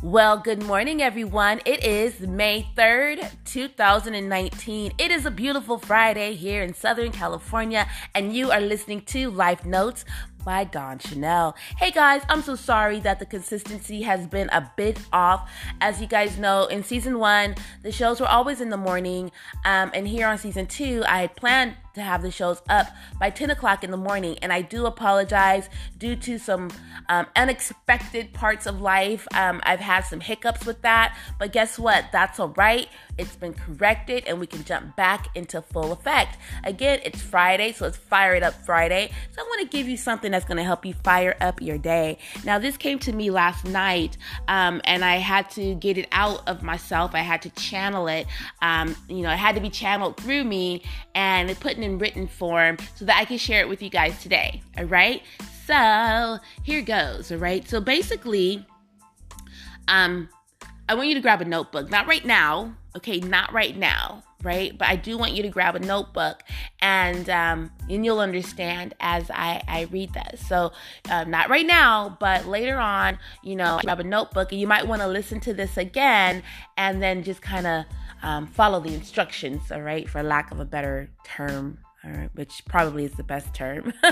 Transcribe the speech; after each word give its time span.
Well, 0.00 0.38
good 0.38 0.62
morning, 0.62 1.02
everyone. 1.02 1.60
It 1.64 1.82
is 1.82 2.20
May 2.20 2.68
3rd, 2.76 3.32
2019. 3.44 4.92
It 4.96 5.10
is 5.10 5.26
a 5.26 5.30
beautiful 5.32 5.76
Friday 5.76 6.34
here 6.34 6.62
in 6.62 6.72
Southern 6.72 7.10
California, 7.10 7.88
and 8.14 8.32
you 8.32 8.52
are 8.52 8.60
listening 8.60 9.00
to 9.06 9.28
Life 9.28 9.66
Notes 9.66 10.04
by 10.44 10.62
Dawn 10.62 11.00
Chanel. 11.00 11.56
Hey 11.78 11.90
guys, 11.90 12.22
I'm 12.28 12.42
so 12.42 12.54
sorry 12.54 13.00
that 13.00 13.18
the 13.18 13.26
consistency 13.26 14.02
has 14.02 14.24
been 14.28 14.48
a 14.50 14.70
bit 14.76 15.00
off. 15.12 15.50
As 15.80 16.00
you 16.00 16.06
guys 16.06 16.38
know, 16.38 16.66
in 16.66 16.84
season 16.84 17.18
one, 17.18 17.56
the 17.82 17.90
shows 17.90 18.20
were 18.20 18.28
always 18.28 18.60
in 18.60 18.70
the 18.70 18.76
morning, 18.76 19.32
um, 19.64 19.90
and 19.94 20.06
here 20.06 20.28
on 20.28 20.38
season 20.38 20.66
two, 20.66 21.02
I 21.08 21.22
had 21.22 21.34
planned 21.34 21.74
to 21.98 22.04
have 22.04 22.22
the 22.22 22.30
shows 22.30 22.62
up 22.68 22.88
by 23.18 23.30
10 23.30 23.50
o'clock 23.50 23.84
in 23.84 23.90
the 23.90 23.96
morning. 23.96 24.38
And 24.42 24.52
I 24.52 24.62
do 24.62 24.86
apologize 24.86 25.68
due 25.98 26.16
to 26.16 26.38
some 26.38 26.70
um, 27.08 27.26
unexpected 27.36 28.32
parts 28.32 28.66
of 28.66 28.80
life. 28.80 29.26
Um, 29.34 29.60
I've 29.64 29.80
had 29.80 30.02
some 30.02 30.20
hiccups 30.20 30.66
with 30.66 30.82
that, 30.82 31.16
but 31.38 31.52
guess 31.52 31.78
what? 31.78 32.06
That's 32.12 32.38
all 32.38 32.48
right. 32.50 32.88
It's 33.18 33.34
been 33.34 33.54
corrected 33.54 34.24
and 34.26 34.38
we 34.38 34.46
can 34.46 34.62
jump 34.64 34.94
back 34.94 35.28
into 35.34 35.60
full 35.60 35.92
effect. 35.92 36.38
Again, 36.64 37.00
it's 37.04 37.20
Friday, 37.20 37.72
so 37.72 37.86
it's 37.86 37.96
Fire 37.96 38.34
It 38.34 38.42
Up 38.44 38.54
Friday. 38.64 39.10
So 39.32 39.42
I 39.42 39.44
want 39.44 39.62
to 39.62 39.76
give 39.76 39.88
you 39.88 39.96
something 39.96 40.30
that's 40.30 40.44
going 40.44 40.58
to 40.58 40.64
help 40.64 40.86
you 40.86 40.94
fire 41.02 41.36
up 41.40 41.60
your 41.60 41.78
day. 41.78 42.18
Now, 42.44 42.58
this 42.58 42.76
came 42.76 42.98
to 43.00 43.12
me 43.12 43.30
last 43.30 43.64
night 43.64 44.16
um, 44.46 44.80
and 44.84 45.04
I 45.04 45.16
had 45.16 45.50
to 45.52 45.74
get 45.74 45.98
it 45.98 46.06
out 46.12 46.46
of 46.48 46.62
myself. 46.62 47.14
I 47.14 47.20
had 47.20 47.42
to 47.42 47.50
channel 47.50 48.06
it. 48.06 48.26
Um, 48.62 48.94
you 49.08 49.22
know, 49.22 49.30
it 49.30 49.36
had 49.36 49.56
to 49.56 49.60
be 49.60 49.70
channeled 49.70 50.16
through 50.16 50.44
me 50.44 50.82
and 51.14 51.50
it 51.50 51.58
put 51.58 51.76
in 51.88 51.98
written 51.98 52.28
form 52.28 52.76
so 52.94 53.04
that 53.04 53.16
I 53.16 53.24
can 53.24 53.38
share 53.38 53.60
it 53.60 53.68
with 53.68 53.82
you 53.82 53.90
guys 53.90 54.20
today. 54.22 54.62
All 54.76 54.84
right. 54.84 55.22
So 55.66 56.38
here 56.62 56.82
goes. 56.82 57.32
All 57.32 57.38
right. 57.38 57.68
So 57.68 57.80
basically, 57.80 58.64
um, 59.88 60.28
I 60.88 60.94
want 60.94 61.08
you 61.08 61.14
to 61.14 61.20
grab 61.20 61.40
a 61.40 61.44
notebook. 61.44 61.90
Not 61.90 62.06
right 62.06 62.24
now. 62.24 62.74
Okay. 62.96 63.20
Not 63.20 63.52
right 63.52 63.76
now. 63.76 64.22
Right. 64.44 64.76
But 64.76 64.86
I 64.86 64.94
do 64.94 65.18
want 65.18 65.32
you 65.32 65.42
to 65.42 65.48
grab 65.48 65.74
a 65.74 65.80
notebook 65.80 66.44
and, 66.80 67.28
um, 67.28 67.72
and 67.90 68.04
you'll 68.04 68.20
understand 68.20 68.94
as 69.00 69.28
I, 69.30 69.62
I 69.66 69.88
read 69.90 70.14
this. 70.14 70.46
So, 70.46 70.70
uh, 71.10 71.24
not 71.24 71.50
right 71.50 71.66
now, 71.66 72.16
but 72.20 72.46
later 72.46 72.78
on, 72.78 73.18
you 73.42 73.56
know, 73.56 73.80
grab 73.82 73.98
a 73.98 74.04
notebook 74.04 74.52
and 74.52 74.60
you 74.60 74.68
might 74.68 74.86
want 74.86 75.02
to 75.02 75.08
listen 75.08 75.40
to 75.40 75.52
this 75.52 75.76
again 75.76 76.44
and 76.76 77.02
then 77.02 77.24
just 77.24 77.42
kind 77.42 77.66
of, 77.66 77.84
um, 78.22 78.46
follow 78.46 78.80
the 78.80 78.94
instructions, 78.94 79.70
all 79.70 79.82
right, 79.82 80.08
for 80.08 80.22
lack 80.22 80.50
of 80.50 80.60
a 80.60 80.64
better 80.64 81.10
term, 81.24 81.78
all 82.04 82.12
right, 82.12 82.30
which 82.34 82.64
probably 82.66 83.04
is 83.04 83.12
the 83.12 83.24
best 83.24 83.52
term. 83.54 83.92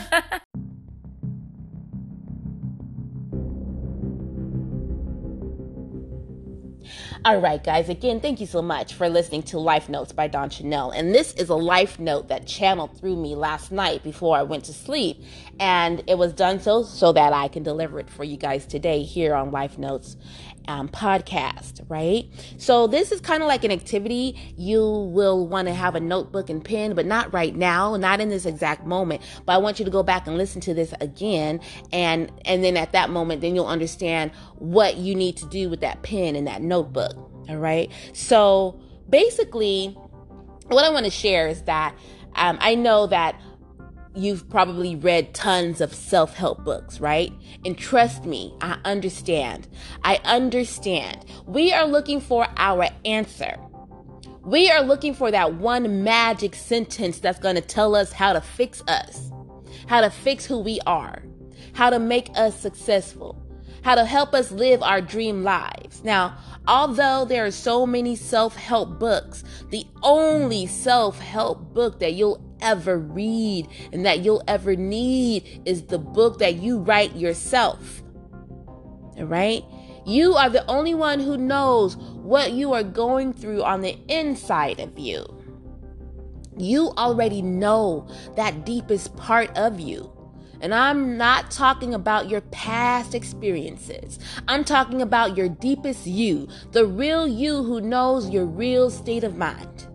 All 7.24 7.40
right, 7.40 7.62
guys, 7.62 7.88
again, 7.88 8.20
thank 8.20 8.40
you 8.40 8.46
so 8.46 8.62
much 8.62 8.94
for 8.94 9.08
listening 9.08 9.42
to 9.44 9.58
Life 9.58 9.88
Notes 9.88 10.12
by 10.12 10.28
Don 10.28 10.48
Chanel. 10.48 10.92
And 10.92 11.12
this 11.12 11.32
is 11.32 11.48
a 11.48 11.56
life 11.56 11.98
note 11.98 12.28
that 12.28 12.46
channeled 12.46 12.96
through 12.96 13.16
me 13.16 13.34
last 13.34 13.72
night 13.72 14.04
before 14.04 14.36
I 14.36 14.44
went 14.44 14.64
to 14.66 14.72
sleep. 14.72 15.24
And 15.58 16.04
it 16.06 16.18
was 16.18 16.32
done 16.32 16.60
so 16.60 16.84
so 16.84 17.12
that 17.12 17.32
I 17.32 17.48
can 17.48 17.64
deliver 17.64 17.98
it 17.98 18.08
for 18.08 18.22
you 18.22 18.36
guys 18.36 18.64
today 18.64 19.02
here 19.02 19.34
on 19.34 19.50
Life 19.50 19.76
Notes 19.76 20.16
um, 20.68 20.88
podcast, 20.88 21.84
right? 21.88 22.24
So 22.58 22.86
this 22.86 23.12
is 23.12 23.20
kind 23.20 23.42
of 23.42 23.48
like 23.48 23.64
an 23.64 23.70
activity. 23.70 24.54
You 24.56 24.82
will 24.82 25.46
want 25.46 25.68
to 25.68 25.74
have 25.74 25.94
a 25.94 26.00
notebook 26.00 26.50
and 26.50 26.64
pen, 26.64 26.94
but 26.94 27.06
not 27.06 27.32
right 27.32 27.54
now, 27.54 27.96
not 27.96 28.20
in 28.20 28.28
this 28.28 28.46
exact 28.46 28.86
moment. 28.86 29.22
But 29.44 29.54
I 29.54 29.58
want 29.58 29.78
you 29.78 29.84
to 29.84 29.90
go 29.90 30.02
back 30.02 30.26
and 30.26 30.36
listen 30.36 30.60
to 30.62 30.74
this 30.74 30.92
again, 31.00 31.60
and 31.92 32.30
and 32.44 32.62
then 32.62 32.76
at 32.76 32.92
that 32.92 33.10
moment, 33.10 33.40
then 33.40 33.54
you'll 33.54 33.66
understand 33.66 34.32
what 34.56 34.96
you 34.96 35.14
need 35.14 35.36
to 35.38 35.46
do 35.46 35.68
with 35.68 35.80
that 35.80 36.02
pen 36.02 36.36
and 36.36 36.46
that 36.46 36.62
notebook. 36.62 37.14
All 37.48 37.56
right. 37.56 37.90
So 38.12 38.80
basically, 39.08 39.96
what 40.66 40.84
I 40.84 40.90
want 40.90 41.04
to 41.04 41.10
share 41.10 41.48
is 41.48 41.62
that 41.62 41.94
um, 42.34 42.58
I 42.60 42.74
know 42.74 43.06
that 43.06 43.40
you've 44.16 44.48
probably 44.48 44.96
read 44.96 45.34
tons 45.34 45.80
of 45.80 45.94
self 45.94 46.34
help 46.34 46.64
books, 46.64 47.00
right? 47.00 47.32
And 47.64 47.76
trust 47.76 48.24
me, 48.24 48.54
I 48.60 48.78
understand. 48.84 49.68
I 50.02 50.20
understand. 50.24 51.24
We 51.46 51.72
are 51.72 51.86
looking 51.86 52.20
for 52.20 52.46
our 52.56 52.88
answer. 53.04 53.56
We 54.42 54.70
are 54.70 54.82
looking 54.82 55.12
for 55.12 55.30
that 55.30 55.54
one 55.54 56.04
magic 56.04 56.54
sentence 56.54 57.18
that's 57.18 57.40
going 57.40 57.56
to 57.56 57.60
tell 57.60 57.96
us 57.96 58.12
how 58.12 58.32
to 58.32 58.40
fix 58.40 58.82
us, 58.86 59.30
how 59.88 60.00
to 60.00 60.10
fix 60.10 60.46
who 60.46 60.58
we 60.58 60.78
are, 60.86 61.22
how 61.72 61.90
to 61.90 61.98
make 61.98 62.30
us 62.36 62.58
successful, 62.58 63.42
how 63.82 63.96
to 63.96 64.04
help 64.04 64.34
us 64.34 64.52
live 64.52 64.82
our 64.82 65.00
dream 65.00 65.42
lives. 65.42 66.04
Now, 66.04 66.36
although 66.68 67.24
there 67.24 67.44
are 67.44 67.50
so 67.50 67.86
many 67.86 68.14
self 68.14 68.54
help 68.54 68.98
books, 68.98 69.42
the 69.70 69.84
only 70.02 70.66
self 70.66 71.18
help 71.18 71.74
book 71.74 71.98
that 71.98 72.14
you'll 72.14 72.45
ever 72.60 72.98
read 72.98 73.68
and 73.92 74.04
that 74.06 74.20
you'll 74.20 74.42
ever 74.48 74.76
need 74.76 75.62
is 75.64 75.82
the 75.84 75.98
book 75.98 76.38
that 76.38 76.56
you 76.56 76.78
write 76.78 77.16
yourself. 77.16 78.02
All 79.16 79.24
right? 79.24 79.64
You 80.06 80.34
are 80.34 80.48
the 80.48 80.64
only 80.66 80.94
one 80.94 81.18
who 81.18 81.36
knows 81.36 81.96
what 81.96 82.52
you 82.52 82.72
are 82.72 82.84
going 82.84 83.32
through 83.32 83.64
on 83.64 83.80
the 83.80 83.98
inside 84.08 84.78
of 84.78 84.98
you. 84.98 85.26
You 86.56 86.92
already 86.96 87.42
know 87.42 88.08
that 88.36 88.64
deepest 88.64 89.16
part 89.16 89.50
of 89.56 89.80
you. 89.80 90.12
And 90.60 90.72
I'm 90.74 91.18
not 91.18 91.50
talking 91.50 91.92
about 91.92 92.30
your 92.30 92.40
past 92.40 93.14
experiences. 93.14 94.18
I'm 94.48 94.64
talking 94.64 95.02
about 95.02 95.36
your 95.36 95.48
deepest 95.48 96.06
you, 96.06 96.48
the 96.72 96.86
real 96.86 97.26
you 97.26 97.62
who 97.62 97.80
knows 97.80 98.30
your 98.30 98.46
real 98.46 98.90
state 98.90 99.24
of 99.24 99.36
mind. 99.36 99.86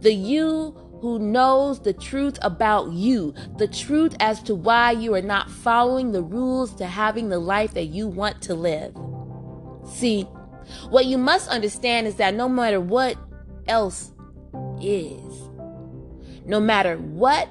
The 0.00 0.14
you 0.14 0.76
who 1.04 1.18
knows 1.18 1.80
the 1.80 1.92
truth 1.92 2.38
about 2.40 2.90
you, 2.90 3.34
the 3.58 3.68
truth 3.68 4.16
as 4.20 4.42
to 4.42 4.54
why 4.54 4.90
you 4.90 5.14
are 5.14 5.20
not 5.20 5.50
following 5.50 6.12
the 6.12 6.22
rules 6.22 6.74
to 6.74 6.86
having 6.86 7.28
the 7.28 7.38
life 7.38 7.74
that 7.74 7.88
you 7.88 8.08
want 8.08 8.40
to 8.40 8.54
live. 8.54 8.96
See, 9.86 10.22
what 10.88 11.04
you 11.04 11.18
must 11.18 11.50
understand 11.50 12.06
is 12.06 12.14
that 12.14 12.32
no 12.32 12.48
matter 12.48 12.80
what 12.80 13.18
else 13.66 14.12
is, 14.80 15.50
no 16.46 16.58
matter 16.58 16.96
what 16.96 17.50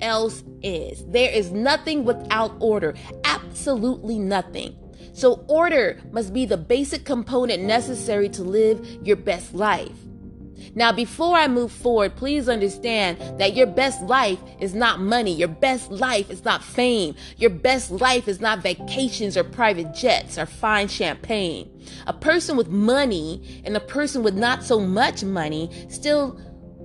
else 0.00 0.42
is, 0.62 1.04
there 1.08 1.30
is 1.30 1.50
nothing 1.50 2.06
without 2.06 2.56
order, 2.60 2.94
absolutely 3.24 4.18
nothing. 4.18 4.74
So, 5.12 5.44
order 5.48 6.00
must 6.12 6.32
be 6.32 6.46
the 6.46 6.56
basic 6.56 7.04
component 7.04 7.62
necessary 7.62 8.30
to 8.30 8.42
live 8.42 8.86
your 9.02 9.16
best 9.16 9.54
life. 9.54 9.98
Now, 10.76 10.92
before 10.92 11.34
I 11.34 11.48
move 11.48 11.72
forward, 11.72 12.16
please 12.16 12.50
understand 12.50 13.40
that 13.40 13.56
your 13.56 13.66
best 13.66 14.02
life 14.02 14.38
is 14.60 14.74
not 14.74 15.00
money. 15.00 15.32
Your 15.32 15.48
best 15.48 15.90
life 15.90 16.30
is 16.30 16.44
not 16.44 16.62
fame. 16.62 17.14
Your 17.38 17.48
best 17.48 17.90
life 17.90 18.28
is 18.28 18.42
not 18.42 18.62
vacations 18.62 19.38
or 19.38 19.44
private 19.44 19.94
jets 19.94 20.36
or 20.36 20.44
fine 20.44 20.88
champagne. 20.88 21.70
A 22.06 22.12
person 22.12 22.58
with 22.58 22.68
money 22.68 23.62
and 23.64 23.74
a 23.74 23.80
person 23.80 24.22
with 24.22 24.34
not 24.34 24.62
so 24.62 24.78
much 24.78 25.24
money 25.24 25.70
still 25.88 26.38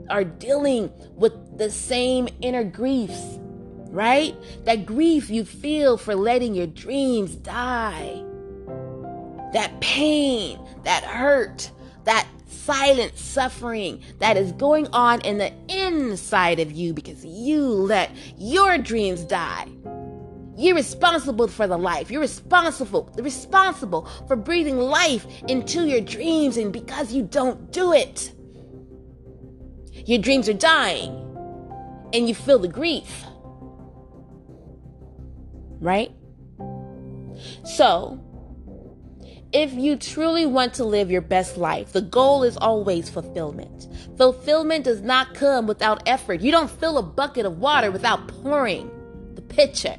are 0.09 0.23
dealing 0.23 0.89
with 1.15 1.33
the 1.57 1.69
same 1.69 2.29
inner 2.39 2.63
griefs, 2.63 3.39
right? 3.89 4.33
That 4.63 4.85
grief 4.85 5.29
you 5.29 5.43
feel 5.43 5.97
for 5.97 6.15
letting 6.15 6.55
your 6.55 6.67
dreams 6.67 7.35
die. 7.35 8.23
That 9.51 9.81
pain, 9.81 10.65
that 10.85 11.03
hurt, 11.03 11.69
that 12.05 12.25
silent 12.51 13.17
suffering 13.17 14.01
that 14.19 14.37
is 14.37 14.51
going 14.53 14.87
on 14.87 15.21
in 15.21 15.37
the 15.37 15.51
inside 15.69 16.59
of 16.59 16.71
you 16.71 16.93
because 16.93 17.25
you 17.25 17.65
let 17.65 18.11
your 18.37 18.77
dreams 18.77 19.23
die. 19.23 19.67
You're 20.57 20.75
responsible 20.75 21.47
for 21.47 21.65
the 21.65 21.77
life. 21.77 22.11
You're 22.11 22.21
responsible, 22.21 23.11
responsible 23.17 24.07
for 24.27 24.35
breathing 24.35 24.77
life 24.77 25.25
into 25.47 25.87
your 25.87 26.01
dreams, 26.01 26.57
and 26.57 26.71
because 26.71 27.13
you 27.13 27.23
don't 27.23 27.71
do 27.71 27.93
it, 27.93 28.33
your 30.05 30.19
dreams 30.19 30.49
are 30.49 30.53
dying 30.53 31.17
and 32.13 32.27
you 32.27 32.35
feel 32.35 32.59
the 32.59 32.67
grief. 32.67 33.25
Right? 35.79 36.11
So, 37.63 38.19
if 39.53 39.73
you 39.73 39.95
truly 39.95 40.45
want 40.45 40.73
to 40.75 40.85
live 40.85 41.11
your 41.11 41.21
best 41.21 41.57
life, 41.57 41.91
the 41.91 42.01
goal 42.01 42.43
is 42.43 42.57
always 42.57 43.09
fulfillment. 43.09 43.87
Fulfillment 44.17 44.85
does 44.85 45.01
not 45.01 45.33
come 45.33 45.67
without 45.67 46.07
effort. 46.07 46.41
You 46.41 46.51
don't 46.51 46.69
fill 46.69 46.97
a 46.97 47.03
bucket 47.03 47.45
of 47.45 47.59
water 47.59 47.91
without 47.91 48.27
pouring 48.27 48.89
the 49.35 49.41
pitcher. 49.41 49.97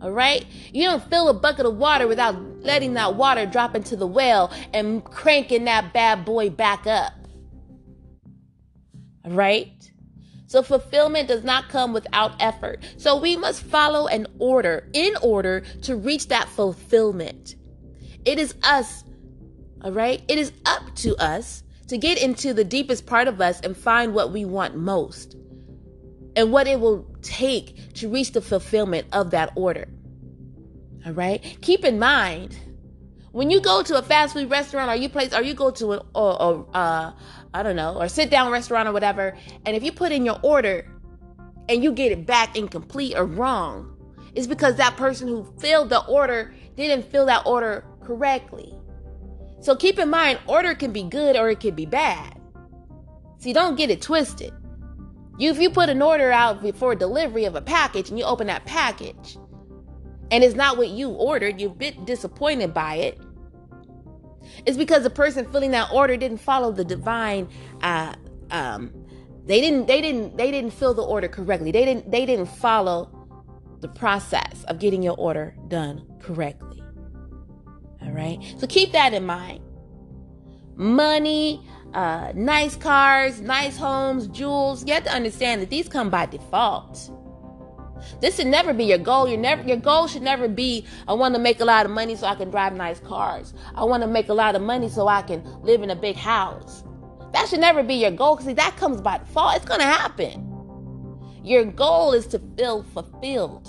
All 0.00 0.10
right? 0.10 0.44
You 0.72 0.84
don't 0.84 1.08
fill 1.08 1.28
a 1.28 1.34
bucket 1.34 1.64
of 1.64 1.76
water 1.76 2.08
without 2.08 2.34
letting 2.62 2.94
that 2.94 3.14
water 3.14 3.46
drop 3.46 3.76
into 3.76 3.94
the 3.94 4.06
well 4.06 4.52
and 4.72 5.04
cranking 5.04 5.64
that 5.64 5.92
bad 5.92 6.24
boy 6.24 6.50
back 6.50 6.86
up. 6.86 7.12
All 9.24 9.30
right? 9.30 9.70
So 10.48 10.62
fulfillment 10.62 11.28
does 11.28 11.44
not 11.44 11.68
come 11.68 11.92
without 11.92 12.42
effort. 12.42 12.82
So 12.96 13.16
we 13.16 13.36
must 13.36 13.62
follow 13.62 14.08
an 14.08 14.26
order 14.38 14.88
in 14.92 15.14
order 15.22 15.60
to 15.82 15.96
reach 15.96 16.28
that 16.28 16.48
fulfillment. 16.48 17.54
It 18.24 18.38
is 18.38 18.54
us, 18.62 19.04
All 19.82 19.92
right? 19.92 20.22
It 20.28 20.38
is 20.38 20.52
up 20.66 20.94
to 20.96 21.16
us 21.16 21.62
to 21.88 21.98
get 21.98 22.22
into 22.22 22.54
the 22.54 22.64
deepest 22.64 23.06
part 23.06 23.28
of 23.28 23.40
us 23.40 23.60
and 23.60 23.76
find 23.76 24.14
what 24.14 24.32
we 24.32 24.44
want 24.44 24.76
most 24.76 25.36
and 26.36 26.52
what 26.52 26.66
it 26.66 26.80
will 26.80 27.06
take 27.22 27.94
to 27.94 28.08
reach 28.08 28.32
the 28.32 28.40
fulfillment 28.40 29.06
of 29.12 29.32
that 29.32 29.52
order. 29.56 29.88
All 31.06 31.12
right? 31.12 31.58
Keep 31.62 31.84
in 31.84 31.98
mind, 31.98 32.58
when 33.32 33.50
you 33.50 33.60
go 33.60 33.82
to 33.82 33.98
a 33.98 34.02
fast 34.02 34.34
food 34.34 34.50
restaurant 34.50 34.90
or 34.90 34.94
you 34.94 35.08
place 35.08 35.34
or 35.34 35.42
you 35.42 35.54
go 35.54 35.70
to 35.72 35.92
an 35.92 36.00
or, 36.14 36.42
or 36.42 36.68
uh 36.74 37.12
I 37.54 37.62
don't 37.62 37.76
know, 37.76 37.98
or 38.00 38.08
sit 38.08 38.30
down 38.30 38.50
restaurant 38.50 38.88
or 38.88 38.92
whatever, 38.92 39.36
and 39.66 39.76
if 39.76 39.82
you 39.82 39.92
put 39.92 40.12
in 40.12 40.24
your 40.24 40.38
order 40.42 40.86
and 41.68 41.84
you 41.84 41.92
get 41.92 42.12
it 42.12 42.26
back 42.26 42.56
incomplete 42.56 43.16
or 43.16 43.26
wrong, 43.26 43.94
it's 44.34 44.46
because 44.46 44.76
that 44.76 44.96
person 44.96 45.28
who 45.28 45.44
filled 45.58 45.90
the 45.90 46.04
order 46.06 46.54
didn't 46.76 47.10
fill 47.10 47.26
that 47.26 47.46
order 47.46 47.84
correctly. 48.04 48.74
So 49.60 49.76
keep 49.76 49.98
in 49.98 50.10
mind, 50.10 50.40
order 50.46 50.74
can 50.74 50.92
be 50.92 51.04
good 51.04 51.36
or 51.36 51.50
it 51.50 51.60
can 51.60 51.74
be 51.74 51.86
bad. 51.86 52.40
See, 53.38 53.52
don't 53.52 53.76
get 53.76 53.90
it 53.90 54.02
twisted. 54.02 54.52
You, 55.38 55.50
if 55.50 55.60
you 55.60 55.70
put 55.70 55.88
an 55.88 56.02
order 56.02 56.30
out 56.30 56.62
before 56.62 56.94
delivery 56.94 57.44
of 57.44 57.54
a 57.54 57.62
package 57.62 58.10
and 58.10 58.18
you 58.18 58.24
open 58.24 58.46
that 58.48 58.64
package 58.66 59.36
and 60.30 60.44
it's 60.44 60.54
not 60.54 60.76
what 60.76 60.88
you 60.88 61.10
ordered, 61.10 61.60
you're 61.60 61.70
a 61.70 61.74
bit 61.74 62.04
disappointed 62.04 62.74
by 62.74 62.96
it. 62.96 63.20
It's 64.66 64.76
because 64.76 65.02
the 65.02 65.10
person 65.10 65.50
filling 65.50 65.70
that 65.70 65.90
order 65.92 66.16
didn't 66.16 66.38
follow 66.38 66.72
the 66.72 66.84
divine 66.84 67.48
uh, 67.82 68.14
um, 68.50 68.92
they 69.46 69.60
didn't 69.60 69.86
they 69.86 70.00
didn't 70.00 70.36
they 70.36 70.50
didn't 70.50 70.70
fill 70.70 70.94
the 70.94 71.02
order 71.02 71.28
correctly. 71.28 71.72
They 71.72 71.84
didn't 71.84 72.10
they 72.10 72.26
didn't 72.26 72.46
follow 72.46 73.10
the 73.80 73.88
process 73.88 74.64
of 74.68 74.78
getting 74.78 75.02
your 75.02 75.16
order 75.16 75.56
done 75.68 76.06
correctly. 76.20 76.81
All 78.04 78.12
right? 78.12 78.38
So 78.58 78.66
keep 78.66 78.92
that 78.92 79.14
in 79.14 79.24
mind. 79.24 79.60
Money, 80.74 81.64
uh, 81.94 82.32
nice 82.34 82.76
cars, 82.76 83.40
nice 83.40 83.76
homes, 83.76 84.26
jewels. 84.28 84.86
You 84.86 84.94
have 84.94 85.04
to 85.04 85.12
understand 85.12 85.62
that 85.62 85.70
these 85.70 85.88
come 85.88 86.10
by 86.10 86.26
default. 86.26 87.10
This 88.20 88.36
should 88.36 88.46
never 88.46 88.72
be 88.72 88.84
your 88.84 88.98
goal. 88.98 89.28
Your 89.28 89.38
never 89.38 89.62
your 89.62 89.76
goal 89.76 90.06
should 90.06 90.22
never 90.22 90.48
be 90.48 90.86
I 91.06 91.12
want 91.12 91.34
to 91.34 91.40
make 91.40 91.60
a 91.60 91.64
lot 91.64 91.86
of 91.86 91.92
money 91.92 92.16
so 92.16 92.26
I 92.26 92.34
can 92.34 92.50
drive 92.50 92.74
nice 92.74 93.00
cars. 93.00 93.54
I 93.74 93.84
want 93.84 94.02
to 94.02 94.08
make 94.08 94.28
a 94.28 94.34
lot 94.34 94.56
of 94.56 94.62
money 94.62 94.88
so 94.88 95.08
I 95.08 95.22
can 95.22 95.44
live 95.62 95.82
in 95.82 95.90
a 95.90 95.96
big 95.96 96.16
house. 96.16 96.84
That 97.32 97.48
should 97.48 97.60
never 97.60 97.82
be 97.82 97.94
your 97.94 98.10
goal 98.10 98.36
because 98.36 98.54
that 98.54 98.76
comes 98.76 99.00
by 99.00 99.18
default. 99.18 99.56
It's 99.56 99.64
gonna 99.64 99.84
happen. 99.84 100.48
Your 101.44 101.64
goal 101.64 102.12
is 102.12 102.26
to 102.28 102.38
feel 102.56 102.82
fulfilled. 102.82 103.68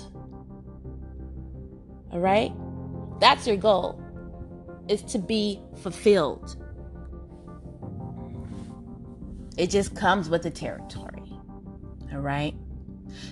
All 2.12 2.20
right? 2.20 2.52
That's 3.20 3.46
your 3.46 3.56
goal. 3.56 4.03
Is 4.88 5.02
to 5.02 5.18
be 5.18 5.60
fulfilled. 5.82 6.56
It 9.56 9.70
just 9.70 9.94
comes 9.94 10.28
with 10.28 10.42
the 10.42 10.50
territory. 10.50 11.22
All 12.12 12.20
right? 12.20 12.54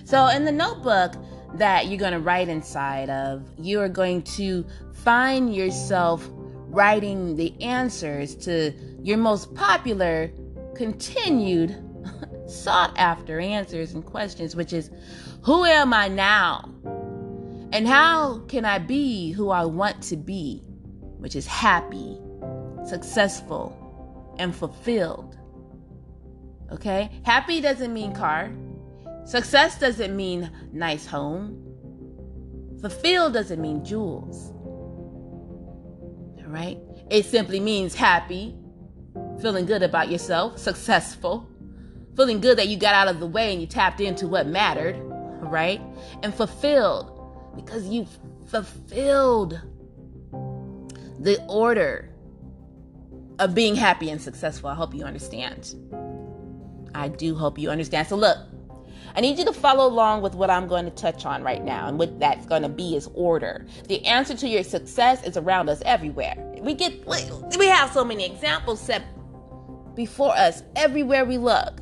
So, 0.05 0.27
in 0.27 0.45
the 0.45 0.51
notebook 0.51 1.13
that 1.55 1.87
you're 1.87 1.99
going 1.99 2.13
to 2.13 2.19
write 2.19 2.49
inside 2.49 3.09
of, 3.09 3.47
you 3.57 3.79
are 3.81 3.89
going 3.89 4.23
to 4.23 4.65
find 4.93 5.53
yourself 5.53 6.27
writing 6.73 7.35
the 7.35 7.53
answers 7.61 8.35
to 8.35 8.73
your 9.03 9.17
most 9.17 9.53
popular, 9.53 10.31
continued, 10.75 11.77
sought 12.47 12.97
after 12.97 13.39
answers 13.39 13.93
and 13.93 14.05
questions, 14.05 14.55
which 14.55 14.73
is 14.73 14.89
Who 15.43 15.65
am 15.65 15.93
I 15.93 16.07
now? 16.07 16.69
And 17.71 17.87
how 17.87 18.39
can 18.47 18.65
I 18.65 18.79
be 18.79 19.31
who 19.31 19.49
I 19.49 19.65
want 19.65 20.01
to 20.03 20.15
be, 20.15 20.63
which 21.23 21.37
is 21.37 21.47
happy, 21.47 22.19
successful, 22.85 24.35
and 24.39 24.53
fulfilled? 24.53 25.37
Okay? 26.69 27.09
Happy 27.23 27.61
doesn't 27.61 27.93
mean 27.93 28.13
car. 28.13 28.51
Success 29.23 29.79
doesn't 29.79 30.13
mean 30.13 30.51
nice 30.73 31.05
home. 31.05 31.63
Fulfilled 32.81 33.31
doesn't 33.31 33.61
mean 33.61 33.85
jewels. 33.85 34.51
All 36.39 36.49
right? 36.49 36.77
It 37.09 37.23
simply 37.23 37.61
means 37.61 37.95
happy, 37.95 38.53
feeling 39.41 39.65
good 39.65 39.81
about 39.81 40.11
yourself, 40.11 40.59
successful, 40.59 41.49
feeling 42.17 42.41
good 42.41 42.57
that 42.57 42.67
you 42.67 42.75
got 42.75 42.95
out 42.95 43.07
of 43.07 43.21
the 43.21 43.27
way 43.27 43.53
and 43.53 43.61
you 43.61 43.67
tapped 43.67 44.01
into 44.01 44.27
what 44.27 44.45
mattered, 44.45 44.97
all 44.97 45.49
right? 45.49 45.79
And 46.21 46.35
fulfilled 46.35 47.11
because 47.55 47.87
you 47.87 48.07
fulfilled 48.47 49.61
the 51.23 51.41
order 51.47 52.09
of 53.39 53.55
being 53.55 53.75
happy 53.75 54.09
and 54.09 54.21
successful. 54.21 54.69
I 54.69 54.75
hope 54.75 54.93
you 54.93 55.05
understand. 55.05 55.73
I 56.93 57.07
do 57.07 57.35
hope 57.35 57.57
you 57.57 57.69
understand. 57.69 58.07
So, 58.07 58.15
look, 58.15 58.37
I 59.15 59.21
need 59.21 59.37
you 59.39 59.45
to 59.45 59.53
follow 59.53 59.87
along 59.87 60.21
with 60.21 60.35
what 60.35 60.49
I'm 60.49 60.67
going 60.67 60.85
to 60.85 60.91
touch 60.91 61.25
on 61.25 61.43
right 61.43 61.63
now. 61.63 61.87
And 61.87 61.97
what 61.97 62.19
that's 62.19 62.45
going 62.45 62.61
to 62.63 62.69
be 62.69 62.95
is 62.95 63.09
order. 63.13 63.65
The 63.87 64.05
answer 64.05 64.35
to 64.35 64.47
your 64.47 64.63
success 64.63 65.23
is 65.23 65.37
around 65.37 65.69
us 65.69 65.81
everywhere. 65.85 66.35
We 66.59 66.73
get, 66.73 67.05
we 67.07 67.67
have 67.67 67.91
so 67.91 68.03
many 68.03 68.25
examples 68.25 68.81
set 68.81 69.03
before 69.95 70.35
us 70.35 70.61
everywhere 70.75 71.25
we 71.25 71.37
look. 71.37 71.79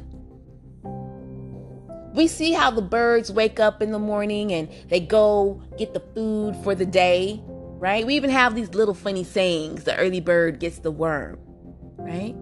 We 2.13 2.27
see 2.27 2.51
how 2.51 2.71
the 2.71 2.81
birds 2.81 3.31
wake 3.31 3.59
up 3.59 3.81
in 3.81 3.91
the 3.91 3.99
morning 3.99 4.51
and 4.51 4.69
they 4.89 4.99
go 4.99 5.61
get 5.77 5.93
the 5.93 6.01
food 6.13 6.57
for 6.57 6.75
the 6.75 6.85
day, 6.85 7.41
right? 7.81 8.05
We 8.05 8.15
even 8.15 8.29
have 8.29 8.53
these 8.53 8.75
little 8.75 8.93
funny 8.93 9.23
sayings 9.23 9.85
the 9.85 9.97
early 9.97 10.21
bird 10.21 10.59
gets 10.59 10.79
the 10.79 10.91
worm, 10.91 11.39
right? 11.97 12.35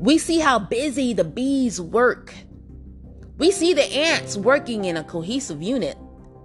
We 0.00 0.16
see 0.16 0.38
how 0.38 0.58
busy 0.58 1.12
the 1.12 1.22
bees 1.22 1.78
work. 1.78 2.32
We 3.36 3.50
see 3.50 3.74
the 3.74 3.84
ants 3.84 4.38
working 4.38 4.86
in 4.86 4.96
a 4.96 5.04
cohesive 5.04 5.62
unit. 5.62 5.98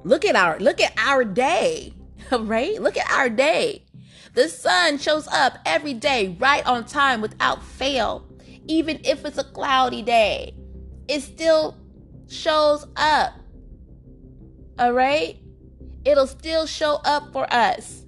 Look 0.04 0.26
at 0.26 0.36
our 0.36 0.60
look 0.60 0.82
at 0.82 0.94
our 0.98 1.24
day, 1.24 1.94
right? 2.32 2.80
Look 2.82 2.98
at 2.98 3.10
our 3.10 3.30
day. 3.30 3.86
The 4.34 4.50
sun 4.50 4.98
shows 4.98 5.28
up 5.30 5.58
every 5.66 5.94
day 5.94 6.36
right 6.40 6.68
on 6.68 6.86
time 6.86 7.22
without 7.22 7.64
fail. 7.64 8.28
Even 8.68 9.00
if 9.06 9.24
it's 9.24 9.38
a 9.38 9.46
cloudy 9.46 10.02
day, 10.02 10.54
it 11.08 11.22
still 11.22 11.78
shows 12.28 12.86
up. 12.98 13.34
All 14.78 14.92
right? 14.92 15.40
It'll 16.08 16.26
still 16.26 16.66
show 16.66 17.02
up 17.04 17.34
for 17.34 17.52
us. 17.54 18.06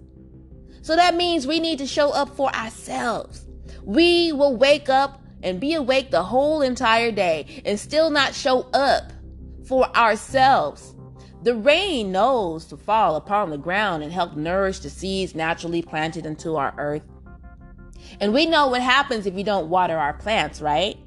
So 0.82 0.96
that 0.96 1.16
means 1.16 1.46
we 1.46 1.60
need 1.60 1.80
to 1.80 1.86
show 1.86 2.12
up 2.12 2.34
for 2.34 2.50
ourselves. 2.56 3.46
We 3.84 4.32
will 4.32 4.56
wake 4.56 4.88
up 4.88 5.22
and 5.44 5.60
be 5.60 5.74
awake 5.74 6.10
the 6.10 6.24
whole 6.24 6.62
entire 6.62 7.12
day 7.12 7.62
and 7.66 7.78
still 7.78 8.10
not 8.10 8.34
show 8.34 8.62
up 8.74 9.12
for 9.68 9.94
ourselves. 9.98 10.96
The 11.44 11.56
rain 11.56 12.14
knows 12.14 12.64
to 12.68 12.78
fall 12.78 13.18
upon 13.18 13.50
the 13.50 13.58
ground 13.58 14.02
and 14.02 14.14
help 14.14 14.38
nourish 14.38 14.80
the 14.80 14.90
seeds 14.90 15.36
naturally 15.36 15.82
planted 15.82 16.26
into 16.26 16.56
our 16.56 16.74
earth. 16.78 17.04
And 18.22 18.34
we 18.34 18.46
know 18.46 18.68
what 18.68 18.82
happens 18.82 19.26
if 19.26 19.38
you 19.38 19.44
don't 19.44 19.70
water 19.70 19.98
our 19.98 20.14
plants, 20.14 20.62
right? 20.62 20.98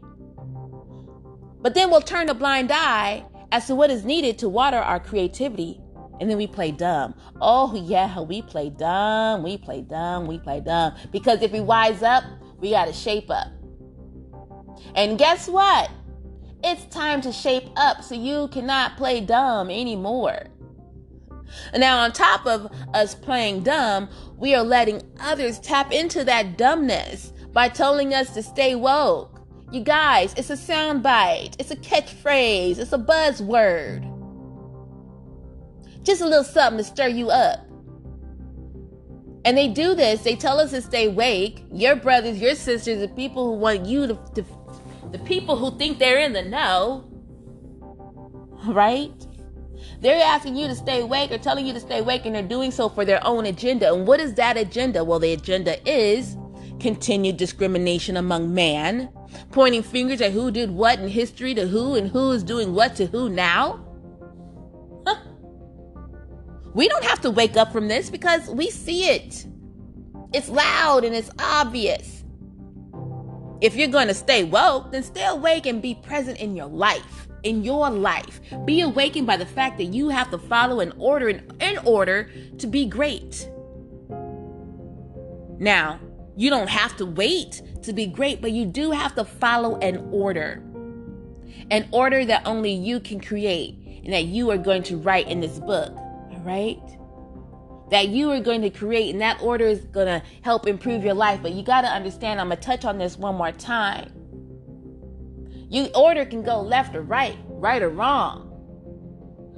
But 1.63 1.73
then 1.73 1.91
we'll 1.91 2.03
turn 2.03 2.29
a 2.29 2.35
blind 2.35 2.71
eye 2.71 3.25
as 3.51 3.67
to 3.69 3.75
what 3.75 3.91
is 3.91 4.05
needed 4.05 4.37
to 4.41 4.49
water 4.51 4.77
our 4.79 5.01
creativity. 5.01 5.82
And 6.23 6.31
then 6.31 6.39
we 6.39 6.47
play 6.47 6.71
dumb. 6.71 7.17
Oh, 7.41 7.75
yeah, 7.75 8.21
we 8.21 8.43
play 8.43 8.71
dumb. 8.71 9.43
We 9.43 9.59
play 9.59 9.81
dumb. 9.81 10.29
We 10.29 10.39
play 10.39 10.61
dumb. 10.61 10.95
Because 11.11 11.43
if 11.43 11.51
we 11.51 11.59
wise 11.59 12.01
up, 12.05 12.23
we 12.61 12.71
got 12.71 12.85
to 12.85 12.93
shape 12.93 13.29
up. 13.29 13.49
And 14.95 15.19
guess 15.19 15.49
what? 15.49 15.91
It's 16.63 16.85
time 16.95 17.23
to 17.23 17.33
shape 17.33 17.69
up 17.75 18.05
so 18.05 18.15
you 18.15 18.47
cannot 18.53 18.97
play 18.97 19.21
dumb 19.21 19.69
anymore. 19.69 20.45
Now, 21.77 22.05
on 22.05 22.13
top 22.13 22.47
of 22.47 22.71
us 22.95 23.17
playing 23.17 23.65
dumb, 23.65 24.09
we 24.37 24.55
are 24.55 24.63
letting 24.63 25.03
others 25.19 25.59
tap 25.59 25.91
into 25.91 26.23
that 26.23 26.57
dumbness 26.57 27.33
by 27.53 27.69
telling 27.69 28.15
us 28.15 28.33
to 28.35 28.45
stay 28.45 28.77
woke. 28.77 29.41
You 29.73 29.81
guys, 29.81 30.35
it's 30.37 30.51
a 30.51 30.57
soundbite, 30.57 31.57
it's 31.59 31.73
a 31.73 31.77
catchphrase, 31.77 32.79
it's 32.79 32.93
a 32.93 32.99
buzzword. 32.99 34.12
Just 36.03 36.21
a 36.21 36.25
little 36.25 36.45
something 36.45 36.79
to 36.79 36.85
stir 36.85 37.09
you 37.09 37.31
up. 37.31 37.67
And 39.45 39.59
they 39.59 39.69
do 39.69 39.95
this, 39.95 40.23
they 40.23 40.37
tell 40.37 40.61
us 40.61 40.71
to 40.71 40.81
stay 40.81 41.07
awake. 41.07 41.65
Your 41.73 41.97
brothers, 41.97 42.41
your 42.41 42.55
sisters, 42.55 43.01
the 43.01 43.09
people 43.09 43.47
who 43.47 43.59
want 43.59 43.87
you 43.87 44.07
to, 44.07 44.15
to 44.35 44.45
the 45.11 45.19
people 45.19 45.57
who 45.57 45.77
think 45.77 45.99
they're 45.99 46.21
in 46.21 46.33
the 46.33 46.43
know, 46.43 47.05
right? 48.67 49.13
They're 50.01 50.23
asking 50.23 50.57
you 50.57 50.69
to 50.69 50.75
stay 50.75 51.01
awake 51.01 51.31
or 51.31 51.39
telling 51.39 51.67
you 51.67 51.73
to 51.73 51.81
stay 51.81 51.99
awake, 51.99 52.25
and 52.25 52.35
they're 52.35 52.43
doing 52.43 52.71
so 52.71 52.89
for 52.89 53.05
their 53.05 53.25
own 53.27 53.47
agenda. 53.47 53.93
And 53.93 54.07
what 54.07 54.21
is 54.21 54.35
that 54.35 54.57
agenda? 54.57 55.05
Well, 55.05 55.19
the 55.19 55.33
agenda 55.33 55.77
is 55.89 56.37
continued 56.81 57.37
discrimination 57.37 58.17
among 58.17 58.53
man, 58.53 59.11
pointing 59.51 59.83
fingers 59.83 60.21
at 60.21 60.33
who 60.33 60.51
did 60.51 60.71
what 60.71 60.99
in 60.99 61.09
history 61.09 61.55
to 61.55 61.67
who 61.67 61.95
and 61.95 62.11
who 62.11 62.33
is 62.33 62.43
doing 62.43 62.75
what 62.75 62.97
to 62.97 63.07
who 63.07 63.29
now. 63.29 63.82
We 66.75 66.89
don't 66.89 67.05
have 67.05 67.21
to 67.23 67.31
wake 67.31 67.57
up 67.57 67.73
from 67.73 67.89
this 67.89 68.09
because 68.09 68.49
we 68.49 68.71
see 68.71 69.11
it. 69.11 69.47
It's 70.33 70.49
loud 70.49 71.05
and 71.05 71.15
it's 71.15 71.31
obvious. 71.39 72.25
If 73.61 73.77
you're 73.77 73.89
going 73.89 74.09
to 74.09 74.15
stay 74.15 74.45
woke, 74.45 74.91
then 74.91 75.03
stay 75.03 75.27
awake 75.27 75.67
and 75.67 75.83
be 75.83 75.95
present 75.95 76.39
in 76.41 76.57
your 76.57 76.67
life. 76.67 77.29
In 77.43 77.63
your 77.63 77.91
life, 77.91 78.41
be 78.65 78.81
awakened 78.81 79.27
by 79.27 79.37
the 79.37 79.47
fact 79.47 79.79
that 79.79 79.87
you 79.87 80.09
have 80.09 80.31
to 80.31 80.39
follow 80.39 80.81
an 80.81 80.93
order 80.97 81.29
in 81.29 81.79
order 81.85 82.31
to 82.59 82.67
be 82.67 82.87
great. 82.87 83.49
Now, 85.59 86.01
you 86.37 86.51
don't 86.51 86.69
have 86.69 86.97
to 86.97 87.07
wait 87.07 87.63
to 87.83 87.93
be 87.93 88.07
great, 88.07 88.41
but 88.41 88.53
you 88.53 88.65
do 88.65 88.91
have 88.91 89.15
to 89.17 89.25
follow 89.25 89.77
an 89.79 90.09
order. 90.11 90.63
An 91.71 91.89
order 91.93 92.25
that 92.25 92.47
only 92.47 92.73
you 92.73 93.01
can 93.01 93.21
create 93.21 93.77
and 94.05 94.13
that 94.13 94.25
you 94.25 94.51
are 94.51 94.59
going 94.59 94.83
to 94.85 94.97
write 94.97 95.29
in 95.29 95.41
this 95.41 95.59
book. 95.59 95.97
Right? 96.43 96.83
That 97.91 98.09
you 98.09 98.31
are 98.31 98.41
going 98.41 98.63
to 98.63 98.71
create, 98.71 99.11
and 99.11 99.21
that 99.21 99.43
order 99.43 99.67
is 99.67 99.81
going 99.87 100.07
to 100.07 100.23
help 100.43 100.67
improve 100.67 101.05
your 101.05 101.15
life. 101.15 101.41
But 101.43 101.53
you 101.53 101.63
got 101.63 101.83
to 101.83 101.89
understand, 101.89 102.41
I'm 102.41 102.49
going 102.49 102.59
to 102.59 102.63
touch 102.63 102.85
on 102.85 102.99
this 102.99 103.17
one 103.17 103.35
more 103.37 103.53
time. 103.53 104.13
Your 105.69 105.89
order 105.95 106.25
can 106.25 106.43
go 106.43 106.61
left 106.61 106.95
or 106.95 107.03
right, 107.03 107.37
right 107.49 107.83
or 107.83 107.89
wrong. 107.89 108.49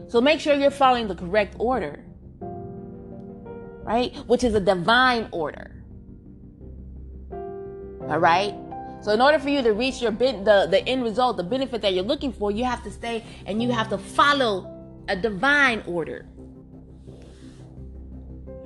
So 0.08 0.20
make 0.20 0.38
sure 0.40 0.54
you're 0.54 0.70
following 0.70 1.08
the 1.08 1.14
correct 1.14 1.56
order, 1.58 2.04
right? 3.82 4.14
Which 4.26 4.44
is 4.44 4.54
a 4.54 4.60
divine 4.60 5.28
order. 5.32 5.84
All 8.08 8.18
right? 8.18 8.54
So 9.02 9.12
in 9.12 9.20
order 9.20 9.38
for 9.38 9.48
you 9.48 9.62
to 9.62 9.72
reach 9.72 10.00
your 10.00 10.12
ben- 10.12 10.44
the 10.44 10.66
the 10.70 10.86
end 10.86 11.02
result, 11.02 11.36
the 11.36 11.42
benefit 11.42 11.82
that 11.82 11.94
you're 11.94 12.04
looking 12.04 12.32
for, 12.32 12.50
you 12.50 12.64
have 12.64 12.82
to 12.84 12.90
stay 12.90 13.24
and 13.46 13.62
you 13.62 13.72
have 13.72 13.88
to 13.90 13.98
follow 13.98 14.70
a 15.08 15.16
divine 15.16 15.82
order. 15.86 16.26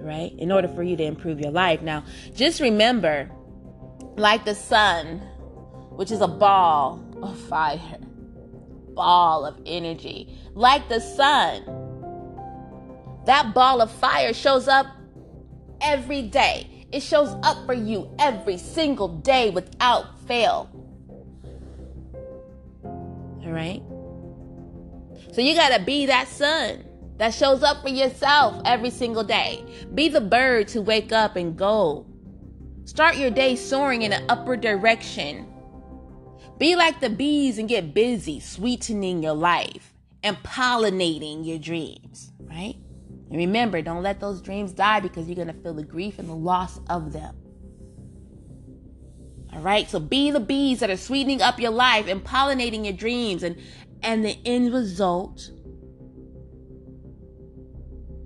Right? 0.09 0.33
In 0.39 0.51
order 0.51 0.69
for 0.69 0.83
you 0.83 0.97
to 0.97 1.05
improve 1.05 1.39
your 1.39 1.51
life. 1.51 1.83
Now, 1.83 2.05
just 2.35 2.61
remember 2.61 3.31
like 4.17 4.45
the 4.45 4.55
sun, 4.55 5.19
which 5.91 6.11
is 6.11 6.23
a 6.23 6.29
ball 6.29 7.05
of 7.23 7.39
fire, 7.39 7.99
ball 8.95 9.45
of 9.45 9.61
energy, 9.67 10.35
like 10.55 10.89
the 10.89 11.01
sun. 11.01 11.63
That 13.27 13.53
ball 13.53 13.83
of 13.83 13.91
fire 13.91 14.33
shows 14.33 14.67
up 14.67 14.87
every 15.83 16.23
day 16.23 16.79
it 16.91 17.01
shows 17.01 17.35
up 17.43 17.67
for 17.67 17.75
you 17.75 18.11
every 18.19 18.57
single 18.57 19.09
day 19.09 19.51
without 19.51 20.19
fail. 20.27 20.71
All 22.83 23.53
right? 23.53 23.83
So 25.33 25.43
you 25.43 25.55
got 25.55 25.77
to 25.77 25.85
be 25.85 26.07
that 26.07 26.29
sun 26.29 26.85
that 27.19 27.35
shows 27.35 27.63
up 27.63 27.83
for 27.83 27.89
yourself 27.89 28.61
every 28.65 28.91
single 28.91 29.25
day. 29.25 29.65
Be 29.95 30.09
the 30.09 30.21
bird 30.21 30.69
to 30.69 30.81
wake 30.81 31.13
up 31.13 31.37
and 31.37 31.57
go. 31.57 32.07
Start 32.85 33.17
your 33.17 33.31
day 33.31 33.55
soaring 33.57 34.03
in 34.03 34.13
an 34.13 34.25
upward 34.29 34.61
direction. 34.61 35.47
Be 36.59 36.75
like 36.75 37.01
the 37.01 37.11
bees 37.11 37.59
and 37.59 37.69
get 37.69 37.93
busy 37.93 38.41
sweetening 38.41 39.23
your 39.23 39.35
life 39.35 39.93
and 40.23 40.37
pollinating 40.39 41.47
your 41.47 41.59
dreams, 41.59 42.33
right? 42.41 42.77
And 43.31 43.37
remember, 43.37 43.83
don't 43.83 44.03
let 44.03 44.21
those 44.21 44.41
dreams 44.41 44.73
die 44.73 45.01
because 45.01 45.27
you're 45.27 45.37
going 45.37 45.49
to 45.49 45.63
feel 45.63 45.75
the 45.75 45.85
grief 45.85 46.19
and 46.19 46.29
the 46.29 46.35
loss 46.35 46.81
of 46.89 47.13
them. 47.13 47.37
All 49.53 49.61
right? 49.61 49.89
So 49.89 50.01
be 50.01 50.31
the 50.31 50.41
bees 50.41 50.81
that 50.81 50.91
are 50.91 50.97
sweetening 50.97 51.43
up 51.43 51.61
your 51.61 51.71
life 51.71 52.09
and 52.09 52.25
pollinating 52.25 52.85
your 52.85 52.95
dreams 52.95 53.43
and 53.43 53.57
and 54.03 54.25
the 54.25 54.39
end 54.45 54.73
result 54.73 55.51